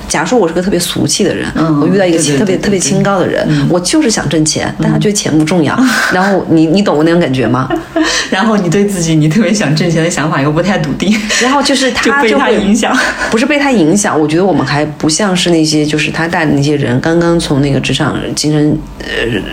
[0.08, 1.48] 假如说我是个特别俗气的人，
[1.82, 5.78] 我遇到一个特别特别清高的人，我就是想挣钱，但他觉得钱不重要。
[6.14, 7.70] 然后你你懂我那种感觉吗？
[8.30, 12.96] 然后你对自己你特别想挣钱的想法又不太笃定，然后就是他就被他影响，
[13.30, 14.20] 不是被他影响。
[14.20, 19.06] 我觉得我们还不像是那些就是他带的那些人，刚刚从那个职场精神呃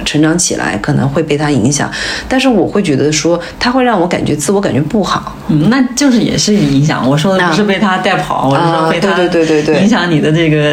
[0.04, 1.90] 成长起来，可能会被他影响。
[2.28, 7.08] 但是我会觉得说他会让我感觉自我感觉不好，嗯，那就是也是影响。
[7.08, 10.41] 我说的不是被他带跑，我是说被他对对对对影响你的这。
[10.42, 10.72] 这个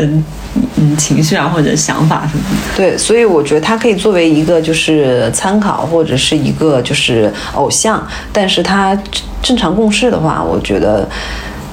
[0.78, 8.97] 嗯情绪啊或者想法什么的，对，所以我觉得他可以作为一个就是参考或者是一个就是偶像，但是他
[9.43, 11.07] 正常共事的话，我觉得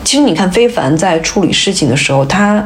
[0.05, 2.62] 其实你看非凡在处理事情的时候，他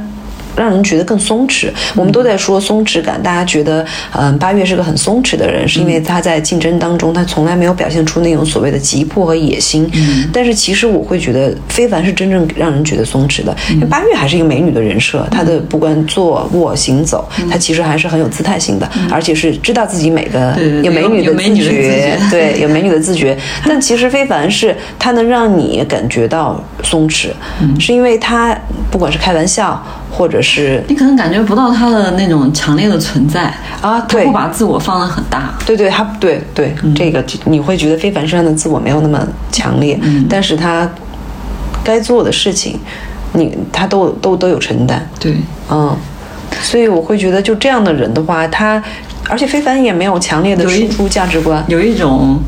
[0.57, 1.69] 让人觉得更松弛。
[1.95, 9.91] 我们都在说松弛感，大家觉得，嗯，八月是个很松弛的人，是因为他在竞争当中，他从来没有表现出那种所谓的急迫和野心。
[10.33, 23.37] 但是其实我会觉得，非凡是真正让人觉得松弛的，因为八月还是一个美女的人设，她的不管坐卧行走，她其实还是很有姿态性的，而且是知道自己美的有美女的自觉，对，有美女的自觉。
[23.67, 27.29] 但其实非凡是她能让你感觉到松弛，
[27.79, 28.57] 是因为她
[28.91, 29.83] 不管是开玩笑。
[30.11, 33.45] 或者是你可能感觉不到他的那种强烈的存在
[33.81, 40.27] 啊，他不把自我放得很大，对对，他对对这个你会觉得非凡身上的自我没有那么强烈，嗯。
[40.29, 40.89] 但是他
[41.85, 42.79] 该做的事情，
[43.33, 45.37] 你他都都都有承担，对，
[45.71, 45.97] 嗯，
[46.61, 48.83] 所以我会觉得就这样的人的话，他。
[49.29, 52.41] 而且非凡也没有强烈的输出价值观，有一种，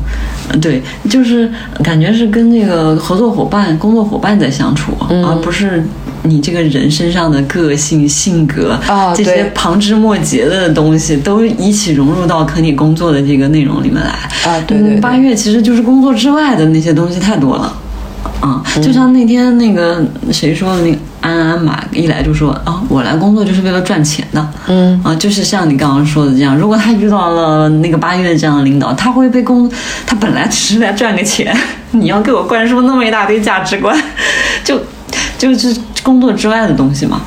[0.61, 1.49] 对，就是
[1.81, 5.81] 感觉是跟那个合作伙伴、工作伙伴在相处，而不是
[6.23, 14.11] 你这个人身上的个性、性格啊这些旁枝末节的东西都一起融入到可你工作的这个内容里面来
[14.49, 14.59] 啊。
[14.65, 17.73] 对对，八月其实就是工作之外的那些东西太多了。
[18.39, 24.49] 啊，就像那天那个谁说的那个安安嘛，一来就说啊，我来工作就是为了赚钱的。
[24.67, 29.71] 嗯，啊，就是像你刚刚说的这样，如果他遇到了那个八月这样的领导，他会被工，
[30.05, 31.55] 他本来只是来赚个钱，
[31.91, 33.97] 你要给我灌输那么一大堆价值观，
[34.61, 34.81] 就
[35.37, 37.21] 就是工作之外的东西嘛。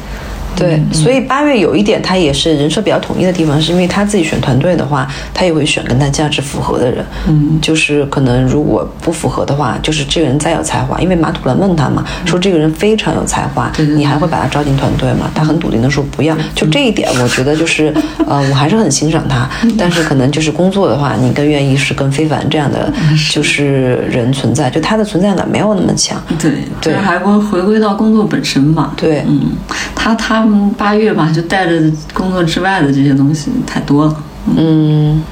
[0.57, 7.04] 对，所以八月有一点，他也是人设比较统一的地方，是因为他自己选团队的话，他也会选跟他价值符合的人。
[7.28, 15.30] 嗯，就是可能如果不符合的话，就是这个人再有才华，因为马土兰问他嘛，说这个人非常有才华，你还会把他招进团队吗？
[15.34, 16.36] 他很笃定的说不要。
[16.54, 17.92] 就这一点，我觉得就是，
[18.26, 19.48] 呃，我还是很欣赏他，
[19.78, 22.92] 但是可能就是工作的话，你更愿意是跟非凡这样的
[23.30, 26.20] 就是人存在，就他的存在感没有那么强。
[26.38, 28.92] 对，对，还会回归到工作本身嘛。
[28.96, 29.40] 对，嗯，
[30.14, 30.46] 他他。
[30.76, 31.80] 八月吧，就带着
[32.12, 34.16] 工作之外的这些东西太多了。
[34.57, 35.22] 嗯，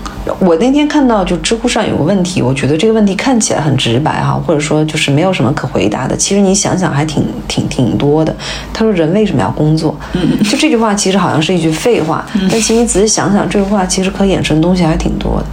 [0.41, 6.17] 我那天看到就知乎上有个问题，我觉得这个问题看起来很直白哈，或者说就是没有什么可回答的。
[6.17, 8.35] 其实你想想还挺挺挺多的。
[8.73, 9.97] 他说人为什么要工作？
[10.15, 15.47] 嗯，就这句话其实好像是一句废话，但其实你仔细想想，这句话其实可衍生的东西还挺多的。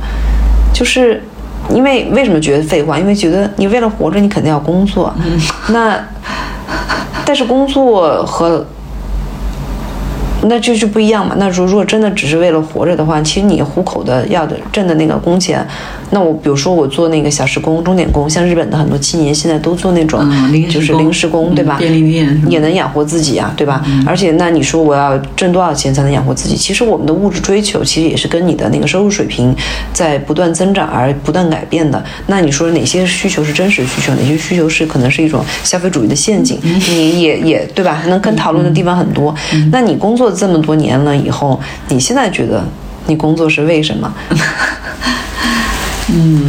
[0.73, 1.21] 就是
[1.69, 2.97] 因为为什么觉得废话？
[2.97, 5.13] 因为觉得你为了活着，你肯定要工作。
[5.23, 5.99] 嗯，那
[7.25, 8.65] 但是工作和
[10.43, 11.35] 那就是不一样嘛。
[11.37, 15.65] 那如如果真的只是为了活着的话，其实你糊口的要的挣的那个工钱，
[16.11, 20.19] 那我比如说我做那个小时工、钟点工，像日本的很多青年现在都做那种，
[20.69, 21.77] 就是临时工，对吧？
[21.77, 23.83] 便利店也能养活自己啊，对吧？
[24.05, 26.55] 而且那你说我要挣多少钱才能养活自己？
[26.55, 29.55] 其实我们的物质追求其实也是跟你的那个收入水平
[29.93, 32.03] 在不断增长而不断改变的。
[32.27, 34.13] 那你说哪些需求是真实需求？
[34.15, 36.59] 哪些需求是可能是一种消费主义的陷阱？
[36.63, 38.01] 你也也对吧？
[38.07, 39.33] 能跟讨论的地方很多。
[39.71, 40.29] 那你工作。
[40.41, 41.59] 这么多年了以后，
[41.89, 42.63] 你现在觉得
[43.05, 44.11] 你工作是为什么？
[46.13, 46.43] 嗯，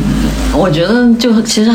[0.56, 1.70] 我觉得就其实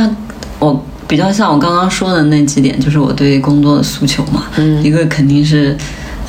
[0.59, 4.43] 我比较像我刚刚说的那几点，就是我对工作的诉求嘛。
[4.57, 5.75] 嗯，一个肯定是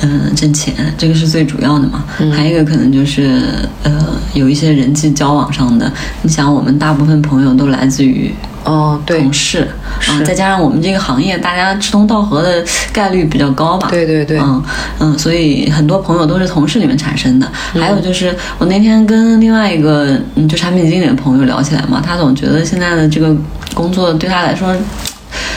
[0.01, 2.05] 嗯挣钱，这个是最主要的嘛。
[2.19, 3.41] 嗯，还有一个可能就是
[3.83, 3.91] 呃
[4.33, 5.91] 有一些人际交往上的。
[6.21, 8.33] 你想，我们大部分朋友都来自于。
[8.69, 9.67] 哦，对，同事，
[10.11, 12.63] 嗯，再加上我们这个行业，大家志同道合的
[12.93, 13.87] 概率比较高吧？
[13.89, 14.63] 对对对，嗯
[14.99, 17.51] 嗯，所以很多朋友都是同事里面产生的。
[17.73, 23.35] 还有就是，我那天跟另外一个嗯，就产品经理的朋友聊起来嘛，他总觉得现在的这个
[23.73, 24.71] 工作对他来说，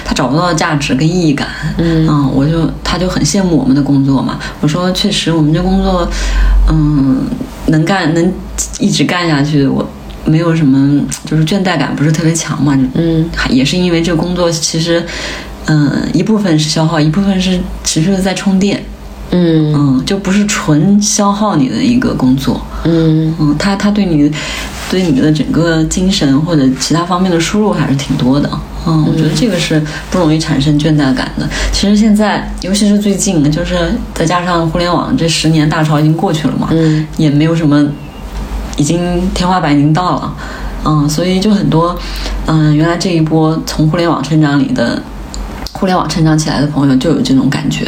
[0.06, 1.48] 他找不到价值跟意义感。
[1.76, 4.38] 嗯嗯，我就他就很羡慕我们的工作嘛。
[4.62, 6.08] 我说确实，我们这工作，
[6.70, 7.26] 嗯，
[7.66, 8.32] 能干能
[8.80, 9.86] 一直干下去，我。
[10.24, 15.04] 没有什么，就是倦怠感不是特别强嘛，嗯，也是因为这个工作其实，
[15.66, 18.82] 嗯，一部分是消耗，一部分是持续的在充电，
[19.30, 19.72] 嗯。
[19.74, 23.34] 嗯，就不是纯消耗你的一个工作，嗯。
[23.40, 24.30] 嗯，他他对你
[24.90, 28.48] 对你的整个精神或者其他方面的输入还是挺多的，
[28.86, 31.48] 嗯，我觉得这个是不容易产生倦怠感的。
[31.72, 37.88] 其实现在，尤其是最近，就是再加上互联网这十年大潮已经过去了嘛，嗯，也没有什么。
[38.76, 40.34] 已经天花板已经到了，
[40.84, 41.96] 嗯，所以就很多，
[42.46, 45.00] 嗯，原来这一波从互联网成长里的
[45.72, 47.84] 互联网成长起来的朋友就有这种感觉，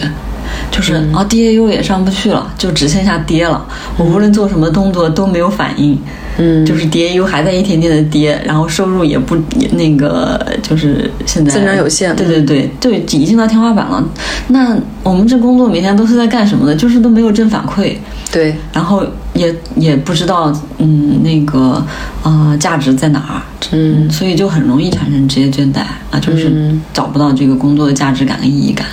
[0.75, 3.65] 就是啊，DAU 也上不去了，就只剩下跌了。
[3.97, 5.97] 我无论做什么动作都没有反应，
[6.37, 9.37] 嗯，就是 DAU 还在一天天的跌，然后收入也不
[9.75, 12.17] 那个，就是现在增长有限。
[12.17, 14.05] 对对对，就已经到天花板了。
[14.49, 16.75] 那我们这工作每天都是在干什么的？
[16.75, 17.97] 就是都没有正反馈。
[18.33, 19.05] 对，然后
[19.35, 21.81] 也也不知道，嗯，那个
[22.25, 23.41] 啊，价值在哪儿？
[23.71, 28.85] 嗯，所以就很容易产生职业倦怠啊，就是找不到这个工作的价值感跟意义感。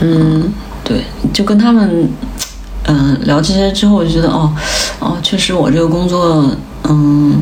[0.00, 0.42] 嗯，
[0.84, 1.02] 对，
[1.32, 2.08] 就跟他们
[2.84, 4.52] 嗯、聊这些之后，我就觉得哦
[4.98, 6.50] 哦，确实我这个工作
[6.88, 7.40] 嗯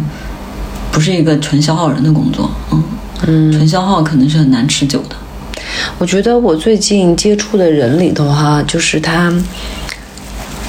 [0.93, 2.85] 不是一个纯消耗人的工作，嗯
[3.27, 5.17] 嗯，纯消耗可能是很难持久的。
[5.99, 9.33] 我觉得我最近接触的人里头哈，就是他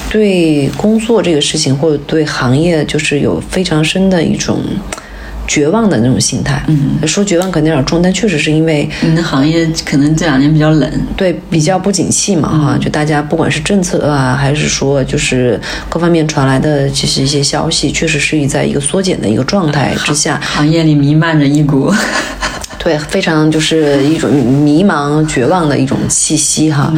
[0.09, 4.61] 对工作这个事情或者对行业，就是有非常深的一种
[5.51, 6.63] 绝望的那种心态。
[6.69, 20.39] 嗯，说绝望可能有点重，但确实是因为你的行业可能这两年比较冷，对比较不景气嘛哈，就大家不管是政策啊，还是说就是各方面传来的其实一些消息，确实是在一个缩减的一个状态之下。
[20.41, 21.93] 行业里弥漫着一股
[22.79, 26.93] 对，非常就是一种迷茫、绝望的一种气息哈。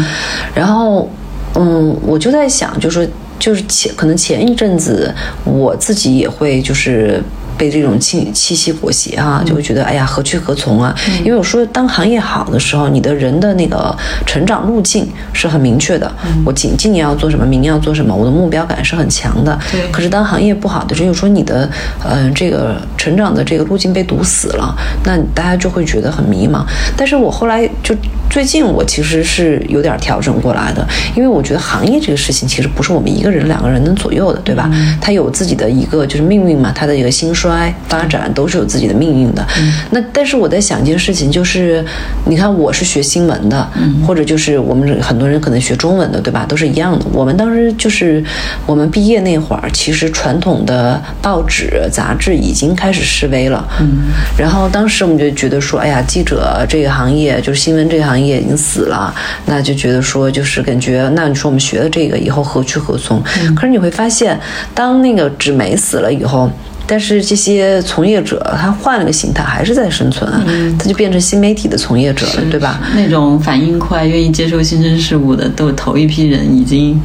[0.53, 1.09] 然后，
[1.55, 5.11] 嗯，我就在想，就是说，就是前可能前一阵子
[5.43, 7.19] 我自己也会就是。
[7.57, 10.93] 被这种气气息裹挟啊，就会觉得哎呀何去何从啊？
[11.23, 13.95] 因为我说，当行业好的时候，你的人的那个
[14.25, 16.11] 成长路径是很明确的。
[16.45, 19.57] 我今今年要做什么，明年要做什么，我的目标感是很强的。
[19.71, 21.69] 对可是当行业不好的时候，又说你的
[22.03, 24.75] 呃这个成长的这个路径被堵死了，
[25.05, 26.63] 那大家就会觉得很迷茫。
[26.97, 27.95] 但是我后来就
[28.29, 30.85] 最近我其实是有点调整过来的，
[31.15, 34.69] 因为我觉得行业这个事情其实不是我们一个人两个人能左右的，对吧？
[34.99, 39.45] 它有自己的一个就是命运嘛，它的一个兴衰发展都是有自己的命运的。
[39.59, 41.83] 嗯那但是我在想一件事情，就是
[42.25, 46.45] 你看我是学新闻的，嗯或者就是我们很多人可能学中文的，对吧？
[46.47, 47.05] 都是一样的。
[47.11, 48.23] 我们当时就是
[48.65, 53.67] 我们毕业那会儿，其实传统的报纸、杂志已经开始示威了。
[53.81, 54.05] 嗯，
[54.37, 59.13] 然后当时我们就觉得说，哎呀，记者这个行业就是新闻这个行业已经死了，
[59.45, 63.21] 那就觉得说就是感觉，那你说我们学的这个以后何去何从？
[63.55, 64.39] 可是你会发现，
[64.73, 66.49] 当那个纸媒死了以后。
[66.85, 70.43] 但是这些从业者他换了个形态，还是在生存啊，
[70.77, 72.81] 他就变成新媒体的从业者了，对吧？
[72.95, 76.99] 那种反应快、愿意接受新生事物的，都头一批人已经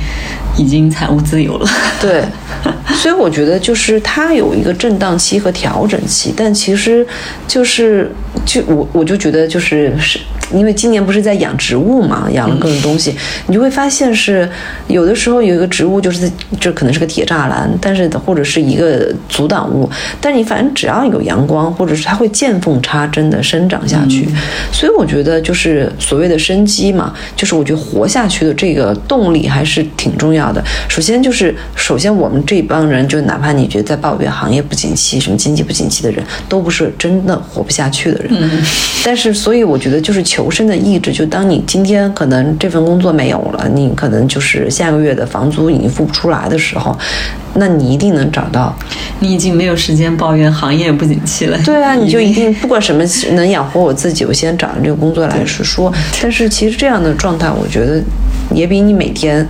[0.57, 1.69] 已经财务自由了。
[2.01, 2.25] 对，
[2.95, 7.07] 所以我觉得就是它有一个震荡期和调整期，但其实
[7.47, 8.13] 就是
[8.45, 10.19] 就我我就觉得就是是。
[10.53, 13.15] 因为今年不是在养植物嘛，养了各种东西，
[13.47, 14.49] 你就会发现是
[14.87, 16.31] 有的时候有一个植物就是
[16.61, 19.89] 这可能是个铁栅栏，但是或者是一个阻挡物，
[20.21, 24.29] 但你反正只要有阳光，或者是它会见缝插针的生长下去。
[24.73, 30.63] 所以我觉得就是所谓的生机嘛，就是我觉得活下去的这个动力还是挺重要的。
[30.89, 38.51] 首先就是首先我们这帮人，就哪怕你觉得在抱怨行业不景气、什么经济不景气的人，都不是真的活不下去的人。
[39.05, 46.97] 但是所以我觉得就是求生的意志，就当你今天可能这份工作没有了，你可能就是下个月的房租已经付不出来的时候，
[47.55, 48.77] 那你一定能找到。
[49.21, 51.59] 你已经没有时间抱怨行业不景气了。
[51.65, 55.93] 对啊，你就一定不管什么能养活我自己，我先找这个工作来是说。
[56.23, 58.01] 但是其实这样的状态，我觉得
[58.55, 59.47] 也比你每天。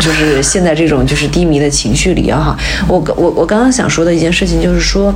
[0.00, 2.56] 就是现在这种就是低迷的情绪里啊哈，
[2.88, 5.14] 我我我刚刚想说的一件事情就是说，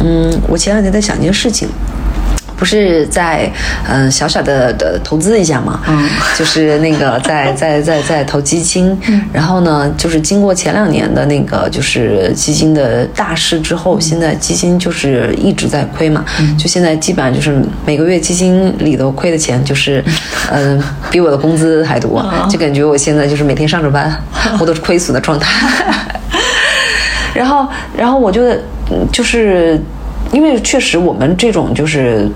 [0.00, 1.68] 嗯，我前两天在想一件事情。
[2.62, 3.50] 不是在
[3.88, 6.08] 嗯、呃、小小的的投资一下嘛，嗯，
[6.38, 8.96] 就是那个 在在在在投基金，
[9.32, 16.24] 然后呢，就是经过前两年的那个就是基金的大势之后，现在基金就是一直在亏嘛，
[16.56, 20.00] 就现在基本上就是每个月基金里头亏的钱就是，
[20.52, 24.16] 嗯、呃， 比我的工资还多，就感觉我现在就是每天上着班，
[24.60, 25.50] 我都是亏损的状态，
[27.34, 28.40] 然后然后我就
[29.10, 29.82] 就是
[30.30, 32.30] 因为确实我们这种就是。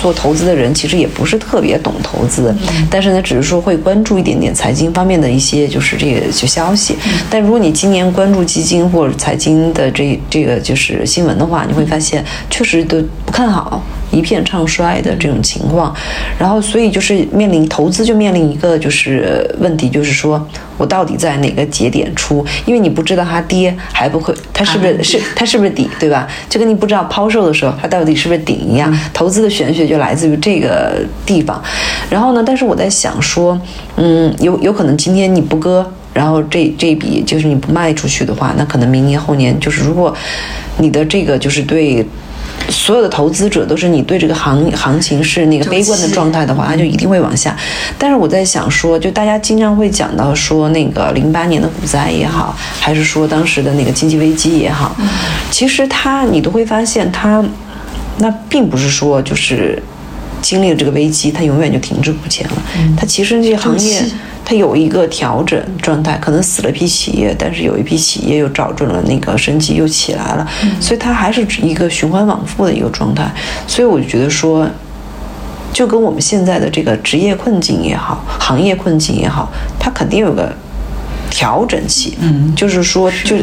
[0.00, 2.54] 做投资的人其实也不是特别懂投资，
[2.90, 6.96] 但是呢，只是说会关注一点点财经方面的一些就是这个就消息。
[7.28, 13.82] 但如果你今年关注基金或者财经的这这个就是新闻的话，你会发现确实都不看好。
[14.10, 15.94] 一片唱衰的这种情况，
[16.38, 20.44] 然后所以就是面临投资就面临一个就是问题，就是说
[20.76, 22.44] 我到底在哪个节点出？
[22.66, 26.26] 因为你不知道它跌还不会，它是不是是它是不是底，对吧？
[26.48, 28.92] 就跟你不知道抛售的时候它到底是不是顶一样。
[29.12, 31.62] 投资的玄学就来自于这个地方。
[32.10, 33.60] 然后呢，但是我在想说，
[33.96, 35.88] 嗯，有有可能今天你不割。
[36.12, 40.12] 然后这这笔就是你不卖出去的话，那可能明年后年就是如果
[40.78, 42.04] 你的这个就是对。
[42.68, 47.56] 所有的投资者都是你对这个行行情是那个悲观的状态的话，它就一定会往下。
[47.98, 54.96] 但是我在想说，就大家经常会讲到说那个零八年的股灾也好，还是说当时的那个经济危机也好，
[55.50, 57.42] 其实它你都会发现它，
[58.18, 59.82] 那并不是说就是
[60.40, 62.56] 经历了这个危机，它永远就停滞不前了。
[62.96, 64.04] 它其实这些行业。
[64.44, 70.46] 它有一个调整状态，可能死了一批企业，但是有一批企业又找准了那个生机，又起来了，
[70.80, 73.30] 所以它还是一个循环往复的一个状态。
[73.66, 74.68] 所以我就觉得说，
[75.72, 80.52] 就跟我们现在的这个职业困境也好，行业困境也好，它肯定有个
[81.30, 82.16] 调整期。
[82.20, 83.36] 嗯就是说，就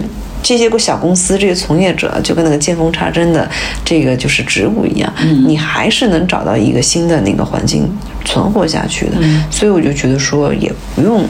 [0.47, 3.45] 这些个小公司这些从业者，就跟那个见缝插针的
[3.83, 7.85] 这个就是植物一样，嗯你还是能找到一个新的那个环境
[8.23, 9.17] 存活下去的。
[9.19, 11.27] 嗯所以我就觉得说，也不用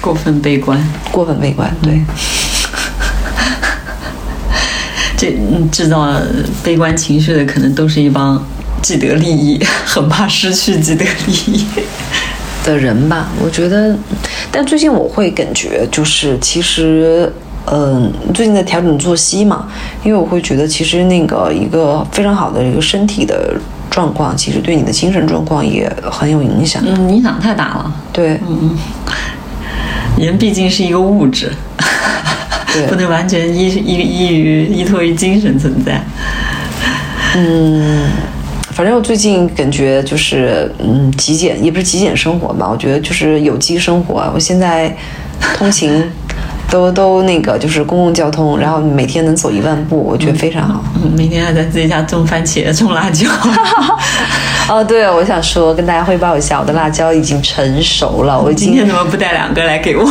[0.00, 0.82] 过分悲观。
[1.12, 1.70] 过分悲观。
[1.82, 2.00] 对，
[5.18, 6.18] 这嗯制造
[6.64, 8.42] 悲观情绪的，可能都是一帮
[8.80, 11.66] 既得利益，很怕失去既得利益。
[12.64, 13.94] 的人吧，我觉得，
[14.50, 17.30] 但最近我会感觉就是其实。
[17.70, 19.66] 嗯，最近在调整作息嘛，
[20.04, 23.54] 因为我会觉得，其实那个一个非常好的一个身体的
[23.90, 26.82] 状况，其实对你的精神状况也很有影响。
[26.86, 27.92] 嗯，影响太大了。
[28.12, 28.76] 对，嗯
[30.18, 31.52] 人毕竟是一个物质，
[32.72, 36.00] 对 不能完全依依依于依托于精神存在。
[37.34, 38.08] 嗯，
[38.70, 44.30] 反正我最近感觉就是，嗯，极简也不是极简生活吧，我觉得就是有机生活。
[44.32, 44.96] 我现在
[45.54, 46.02] 通勤
[46.70, 50.82] 都都那个就是公共交通，然后每天能走一万步，我觉得非常好。
[51.02, 53.28] 嗯，每天还在自己家种番茄、种辣椒。
[54.68, 60.04] 哦，对，我想说跟大家汇报一下，我的辣椒已经成熟了，我今天怎么不带两个来给我？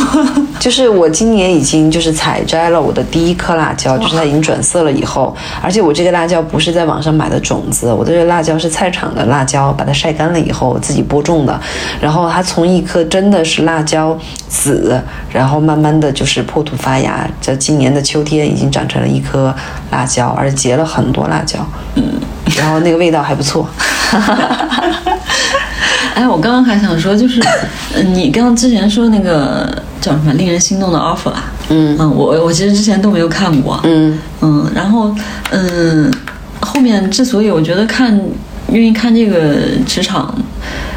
[0.58, 11.60] 就是我今年已经就是采摘了我的第一颗辣椒，就是它已经转色了以后，而且我这个辣椒不是在网上买的种子，我的这个辣椒是菜场的辣椒，把它晒干了以后自己播种的，
[12.00, 15.00] 然后它从一颗真的是辣椒籽，
[15.32, 19.54] 然后慢慢的就是破土发芽，在今年的秋天已经长成了一颗
[19.90, 21.58] 辣椒，而且结了很多辣椒，
[21.94, 22.02] 嗯，
[22.56, 23.68] 然后那个味道还不错。
[26.16, 27.42] 哎，我刚刚还想说，就是，
[27.94, 31.52] 呃你刚刚之前说那个叫什么令人心动的 offer 啊？
[31.68, 33.78] 嗯嗯，我我其实之前都没有看过。
[33.84, 35.14] 嗯嗯，然后
[35.50, 36.10] 嗯，
[36.60, 38.18] 后面之所以我觉得看
[38.72, 40.34] 愿意看这个职场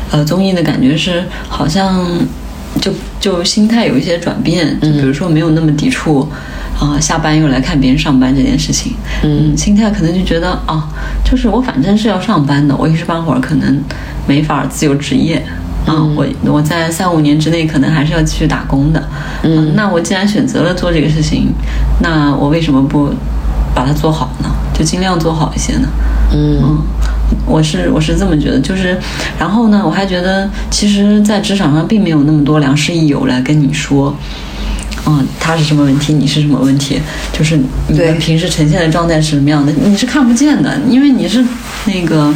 [0.09, 2.01] 呃综艺的感觉是，好像
[2.79, 6.29] 就就心态有一些转变，就比如说没有那么抵触。
[6.79, 10.87] 啊、下班又来看别人上班这件事情，嗯，心态可能就觉得啊，
[11.25, 13.83] 就是我反正是要上班的，我一时半会儿可能
[14.25, 15.45] 没法自由职业，
[15.85, 19.09] 啊，我我在三五年之内可能还是要继续打工的，
[19.43, 21.51] 嗯、那我既然选择了做这个事情，
[22.01, 23.13] 那我为什么不
[23.75, 24.49] 把它做好呢？
[24.73, 25.87] 就尽量做好一些呢？
[26.31, 26.77] 嗯嗯，
[27.45, 28.97] 我是我是这么觉得，就是，
[29.37, 34.15] 然后呢，我还觉得，其实，在职场上并没有那么多良师益友来跟你说，
[35.05, 36.99] 嗯，他是什么问题，你是什么问题，
[37.31, 41.43] 就是你们平时呈现的状态是什么样的，你是看不见的，因为你是
[41.85, 42.33] 那个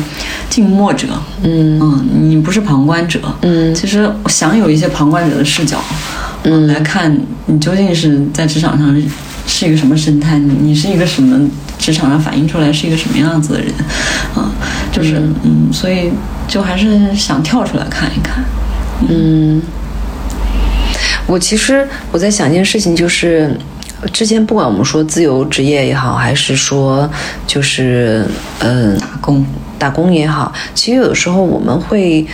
[0.50, 1.08] 静默者，
[1.44, 1.80] 嗯。
[1.80, 3.74] 嗯，你不是旁观者，嗯。
[3.76, 5.84] 其实想有一些旁观者的视角，
[6.44, 7.16] 嗯，来看
[7.48, 8.96] 你究竟是在职场上
[9.46, 11.38] 是一个什么生态，你你是一个什么
[11.78, 13.70] 职场上反映出来是一个什么样子的人，
[14.36, 14.50] 啊，
[14.92, 16.12] 就是嗯所以
[16.48, 18.44] 就还是想跳出来看一看，
[19.10, 19.62] 嗯，
[21.28, 23.56] 我其实我在想一件事情，就是
[24.12, 27.10] 之前不管我们说自由职业也好，还是说
[27.48, 28.26] 就是
[28.60, 29.46] 嗯、打工，
[29.80, 32.26] 打工也好，其实有的时候我们会。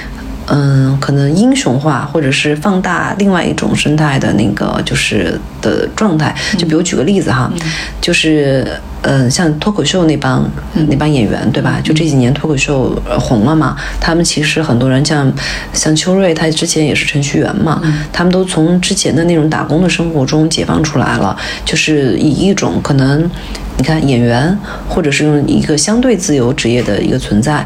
[0.51, 6.35] 嗯，可能英雄化，或者是放大另外一种生态的那个就是的状态。
[6.57, 7.53] 就比如举个例子哈，
[8.01, 8.67] 就是
[9.03, 10.49] 嗯，像脱口秀那帮、
[10.89, 11.79] 那帮演员，对吧？
[11.83, 15.31] 就这几年脱口秀呃红了嘛，他们其实很多人像
[15.73, 17.81] 像秋瑞，他之前也是程序员嘛，
[18.11, 23.29] 他们都从之前的那种打工的生活中解放出来了，就是以一种可能。
[23.77, 27.65] 你看演员，或者是用一个相对自由职业的一个存在，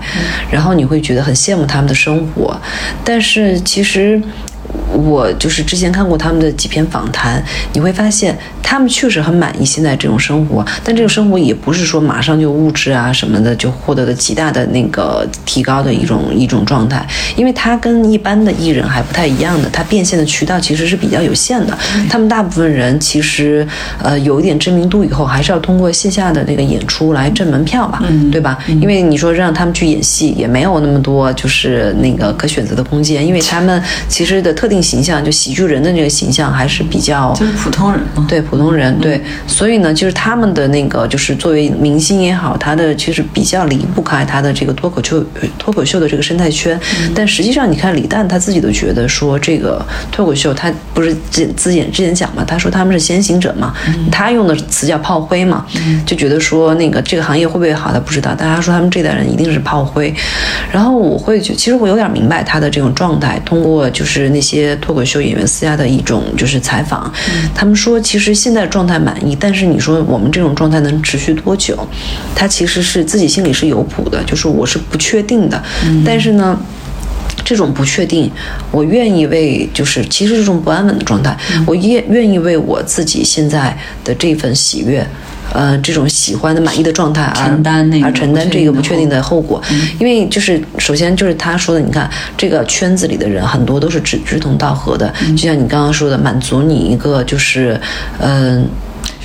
[0.51, 2.55] 然后你会觉得很羡慕他们的生活，
[3.03, 4.21] 但是其实。
[4.93, 21.77] 我就是之前看过他们的几篇访谈，你会发现他们确实很满意现在这种生活，但这个生活也不是说马上就物质啊什么的就获得了极大的那个提高的一种一种状态，因为他跟一般的艺人还不太一样的，他变现的渠道其实是比较有限的。
[22.09, 23.67] 他们大部分人其实
[24.01, 28.57] 呃有一点知名度以后，还是要通过线下的那个演出来挣门票吧，对吧？
[28.81, 45.23] 因为你说让他们去演戏，也没有那么多就是那个可选择的空间，因为他们其实的特定形象，就喜剧人的这个形象还是比较就是普通人嘛，对普通人，对，所以呢，就是他们的那个，就是作为明星也好，他的其实比较离不开他的这个脱口秀
[45.57, 46.79] 脱口秀的这个生态圈。
[47.15, 53.73] 但实际上，你看李诞他自己都觉得说，这个脱口秀他不是之之前之前讲嘛，他说他们是先行者嘛，
[54.11, 55.65] 他用的词叫炮灰嘛，
[56.05, 60.13] 就觉得说那个这个行业会不会好，他不知道，但他说他们这代人一定是炮灰。
[60.71, 67.11] 然后我会觉，其实我有点明白他的这种状态，通过就是那些脱口秀演员私下的一种就是采访，
[67.53, 71.77] 他们说其实现在状态满意，但是你说我们这种状态能持续多久？
[72.35, 75.61] 他其实是自己心里是有谱的，就是我是不确定的。
[76.05, 76.59] 但是呢。
[77.45, 78.31] 这种不确定，
[78.71, 81.35] 我愿意为就是其实这种不安稳的状态，
[81.67, 85.05] 我愿愿意为我自己现在的这份喜悦。
[85.53, 89.87] 呃，这种喜欢的、满意的状态，而承担那个而承担这个不确定的后果，嗯。
[89.99, 95.37] 因为就是首先就是他说的，你看这个圈子里的人很多都是志志同道合的，嗯。
[95.37, 97.79] 就像你刚刚说的，满足你一个就是
[98.19, 98.67] 嗯、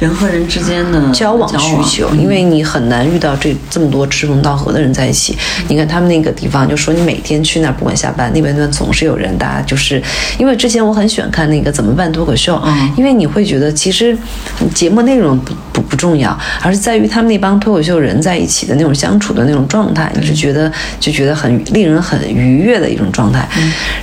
[0.01, 5.37] 人和人之间的交往需求，因为你很难遇到这这么多志同道合的人在一起。
[5.69, 10.03] 你看他们那个地方，就说你每天去那儿，不管下班那边那边总是有人，大家就是
[10.39, 12.93] 因为之前我很喜欢看那个怎么办脱口秀，嗯。
[12.97, 14.17] 因为你会觉得其实
[14.75, 23.49] 节目内容不不不重要，而是在于他们那帮脱口秀人在一起的那种相处的那种状态，你是觉得就觉得很令人很愉悦的一种状态。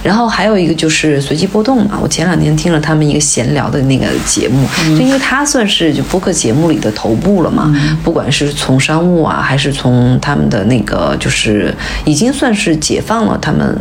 [0.04, 4.68] 然后还有一个就是随机波动嘛，我前两天听了他们一个闲聊的那个节目，
[4.98, 11.73] 就因为他算是就播客节目里的头部了嘛，不管是从商务啊，还是从他们的那个就是
[12.05, 13.77] 已经算是解放了他们。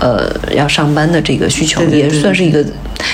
[0.00, 2.64] 呃，要上班的这个需求，也算是一个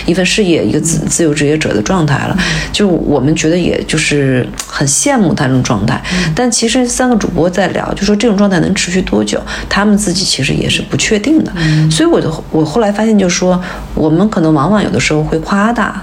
[0.07, 2.39] 一份事业，一个自自由职业者的状态了。
[2.73, 6.03] 就我们觉得，也就是很羡慕他这种状态。
[6.35, 11.53] 但其实三个主播在聊，就说这种状态能持续多久，他们自己其实也是不确定的。
[11.91, 13.63] 所以我就我后来发现，就是说
[13.95, 16.03] 我们可能往往有的时候会夸大。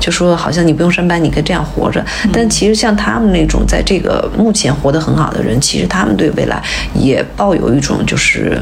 [0.00, 2.04] 就说好像你不用上班，你可以这样活着。
[2.32, 6.62] 但其实像他们那种在这个目前活得很好的人，其实他们对未来
[6.94, 8.60] 也抱有一种就是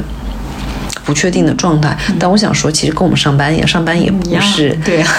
[1.05, 1.97] 不确定的状态。
[2.19, 5.09] 但我想说，其实跟我们上班一样，上班也不是对啊，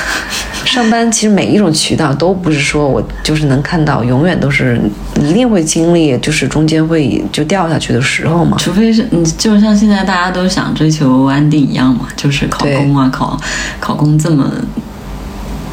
[0.64, 4.78] 上班其实每一种渠道都不是说我就是能看到，永远都是
[5.22, 8.56] 一定会经历，就是中间会就掉下去的时候嘛。
[8.58, 13.40] 除非是你，就像现在大家都想追求安定一样嘛，就是考公啊，考
[13.80, 14.50] 考公这么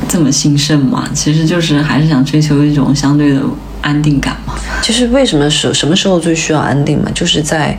[0.07, 3.41] 这么兴盛嘛，其实就是还是想追求一种相对的
[3.81, 4.53] 安定感嘛。
[4.81, 7.09] 就是为什么什什么时候最需要安定嘛？
[7.13, 7.77] 就是在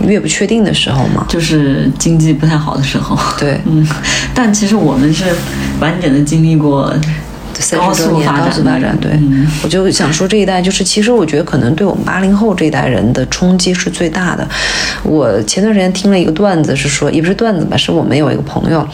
[0.00, 1.24] 越不确定的时候嘛。
[1.28, 3.86] 就是经济不太好的时候，对，嗯，
[4.34, 5.24] 但其实我们是
[5.80, 6.92] 完整的经历过
[7.62, 14.46] 三十多年高速发展，对，嗯我就想说这一代就是，其实我觉得可能对我们八零后这一代人的冲击是最大的。
[15.02, 18.86] 我前段时间听了一个段子，是说也不是段子吧，是我们有一个朋友，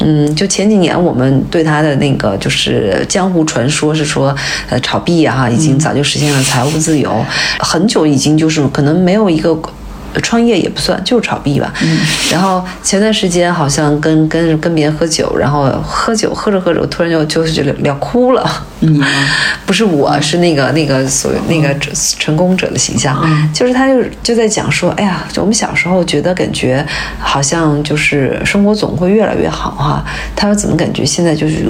[0.00, 4.34] 嗯，就前几年我们对他的那个就是江湖传说是说，
[4.68, 7.24] 呃，炒币啊，已经早就实现了财务自由，
[7.58, 9.58] 很久已经就是可能没有一个。
[10.20, 11.72] 创业也不算，就是炒币吧。
[12.30, 18.44] 然后前段时间好像跟跟跟别人喝酒，然后喝酒喝着喝着，突然就就是就聊聊哭了。
[18.80, 19.06] 你吗？
[19.66, 21.74] 不是我，是那个那个所谓那个
[22.18, 23.16] 成功者的形象，
[23.52, 26.84] 就是他就就在讲说，哎呀，就我们小时候觉得感觉
[27.18, 30.04] 好像就是生活总会越来越好哈、
[30.36, 31.66] 他说怎么感觉现在就是。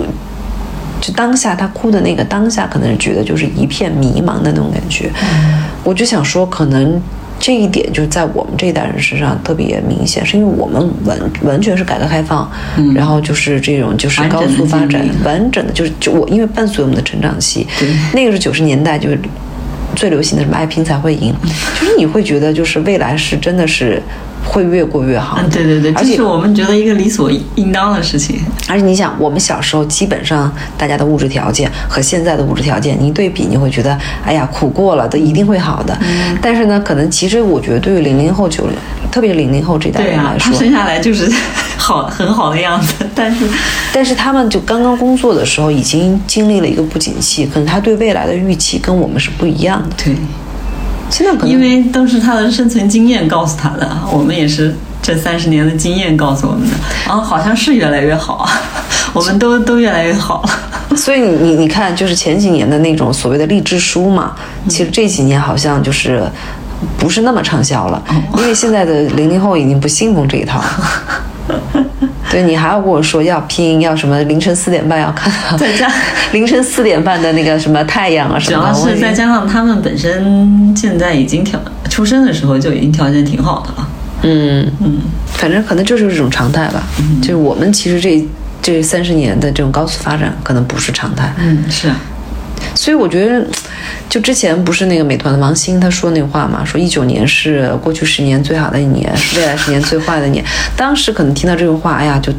[1.01, 5.11] 就当下他哭的那个当下，可能是觉得就是一片迷茫的那种感觉。
[5.83, 6.99] 我就想说，可能
[7.39, 12.51] 这一点就是在我们这一代人身上特别明显，是因为我们完完全是改革开放，
[12.95, 17.67] 然后就是这种就是高速发展，完整的就是就我因为伴随我们的成长期，
[18.15, 19.19] 那个是九十年代就是
[19.95, 21.35] 最流行的什么爱拼才会赢，
[21.79, 24.01] 就是你会觉得就是未来是真的是
[24.45, 28.41] 会越过越好，嗯，对对对，而且是我们觉得一个理所应当的事情。
[28.69, 35.97] 而且你想，我们小时候基本上大家的物质条件和现在的物质条件，你一对比，你会觉得，哎呀，苦过了都一定会好的。
[36.03, 38.75] 嗯但是呢，可能其实我觉得对于零零后、九零，
[39.11, 41.31] 特别是零零后这代人来，说，他生下来就是
[41.77, 43.47] 好很好的样子， 但是
[43.93, 49.89] 但是他们就刚刚工作的时候，已经经历了一个不景气，可能他对未来的预期跟我们是不一样的。
[50.05, 50.15] 对，
[51.15, 56.75] 现在可能因为都是他的生存经验告诉他的，我们也是这三十年的经验告诉我们的。
[57.07, 58.51] 然后好像是越来越好啊，
[59.15, 60.51] 我们都都越来越好了。
[60.99, 64.33] 所以你你你看，就是前几年的那种所谓的励志书嘛，
[64.69, 66.29] 其实这几年好像就是
[66.99, 68.03] 不是那么畅销了，
[68.37, 70.67] 因为现在的零零后已经不信奉这一套了。
[72.31, 75.91] 对你还要跟我说要拼，要什么凌晨四点半要看到，再加
[76.33, 83.89] 凌晨四点半的那个什么太阳啊什么的，我已经要是再加上他们本身现在已经条出生的时候就已经条件挺好的了。
[84.23, 84.99] 嗯嗯，
[85.35, 86.83] 反正可能这就是一种常态吧。
[87.21, 88.27] 就是我们其实这
[88.63, 91.31] 这三十年的这种高速发展，可能不是常态。
[91.39, 91.97] 嗯，是啊，
[92.75, 93.47] 所以我觉得，
[94.09, 100.45] 就之前不是那个美团的王兴他说那话嘛，说一九年是过去十年最好的一年，是未来十年最坏的一年。
[100.77, 102.33] 当时可能听到这个话，哎呀，就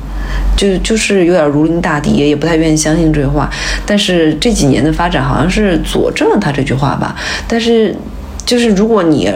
[0.55, 3.49] 就就是有点如临大敌，也不太愿意相信这句话。
[3.85, 7.15] 但是这几年的发展好像是佐证了他这句话吧。
[7.47, 7.95] 但是
[8.45, 9.31] 就是如果你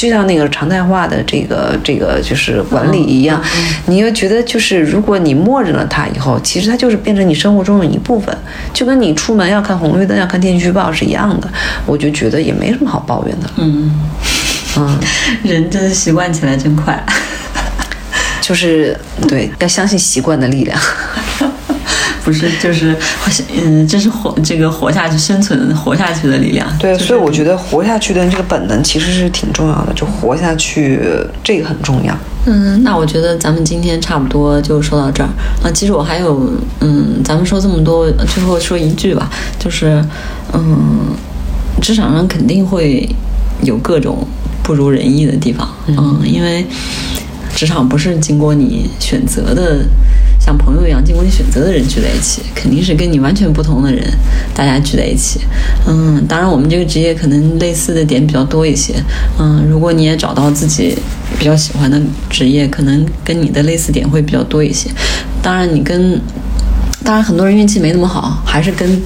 [0.00, 3.38] 就像那个常态化的这个这个就是管理一样，
[3.84, 8.34] 你又觉得就是如果你默认了它以后，其实它就是变成你生活中的一部分，
[8.72, 11.46] 就跟你出门要看红绿灯、要看天气预报是一样的。
[11.84, 13.50] 我就觉得也没什么好抱怨的。
[13.58, 13.92] 嗯
[14.78, 14.98] 嗯，
[15.44, 17.04] 人真的习惯起来真快。
[18.40, 18.98] 就是
[19.28, 20.80] 对，要相信习惯的力量。
[22.30, 22.96] 不是，就是
[23.60, 26.64] 嗯，这是活这个活下去、生存、活下去的力量。
[26.78, 31.00] 对，所以我觉得活下去的这个本能其实是挺重要的，就活下去
[31.42, 32.16] 这个很重要。
[32.46, 35.28] 嗯，那我觉得咱们今天差不多就说到这儿
[35.64, 35.70] 啊。
[35.74, 39.28] 其实我还有，嗯，咱们说这么多，最后说一句吧，
[39.58, 40.00] 就是
[40.52, 41.00] 嗯，
[41.82, 43.08] 职场上肯定会
[43.62, 44.24] 有各种
[44.62, 46.64] 不如人意的地方，嗯，因为
[47.56, 49.80] 职场不是经过你选择的。
[50.40, 54.02] 像朋友一样经过你选择的人聚在一起，肯定是跟你完全不同的人，
[54.54, 55.40] 大家聚在一起。
[55.86, 58.94] 嗯，当然我们这个职业可能类似的点比较多一些。
[59.38, 60.96] 嗯，如果你也找到自己
[61.38, 64.90] 比较喜欢的职业，可能跟你的类似点会比较多一些。
[65.42, 66.18] 当然你跟，
[67.04, 69.00] 当然很多人运气没那么好，还是跟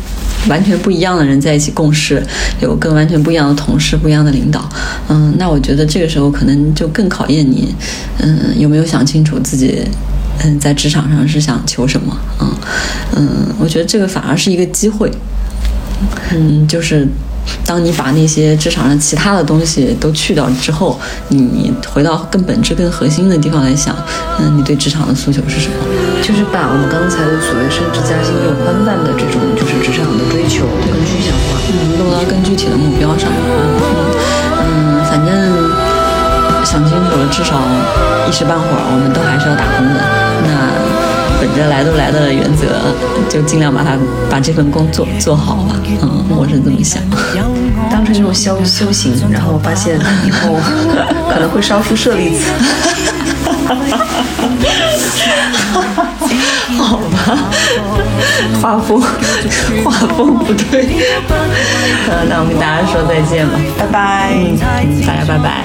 [0.48, 2.22] 完全不一样的人在一起共事，
[2.60, 4.68] 有跟完全不一样的同事、不一样的领导。
[5.08, 7.74] 嗯，那我觉得这个时候可能就更考验你，
[8.18, 9.82] 嗯，有没有想清楚自己。
[10.42, 12.16] 嗯，在职场上是想求什么？
[12.40, 12.50] 嗯
[13.16, 15.10] 嗯，我觉得这个反而是一个机会。
[16.32, 17.06] 嗯，就是
[17.64, 23.94] 当你把那些职场上其他的东西都去掉之后，你回到更本质、更核心的地方来想，
[24.40, 25.74] 嗯，你对职场的诉求是什么？
[26.20, 33.30] 就是把我们刚才的所谓升职加薪这种宽泛的这种就是职场的追求更具象化，嗯，落到更具体的目标上。
[33.30, 35.30] 嗯嗯，反正
[36.64, 37.60] 想清楚了，至少
[38.28, 40.23] 一时半会儿我们都还是要打工的。
[40.46, 40.70] 那
[41.40, 42.66] 本着来都来的原则，
[43.28, 43.98] 就尽量把它
[44.30, 45.74] 把这份工作做好吧。
[46.02, 47.02] 嗯，我是这么想，
[47.90, 50.56] 当成一种修修行，然后发现以后
[51.32, 52.44] 可能会烧出舍利子。
[56.78, 57.38] 好吧，
[58.60, 59.00] 画风
[59.84, 60.86] 画风不对。
[62.08, 64.32] 呃，那我们跟大家说再见吧，拜拜。
[64.34, 64.56] 嗯，
[65.06, 65.64] 大家拜拜。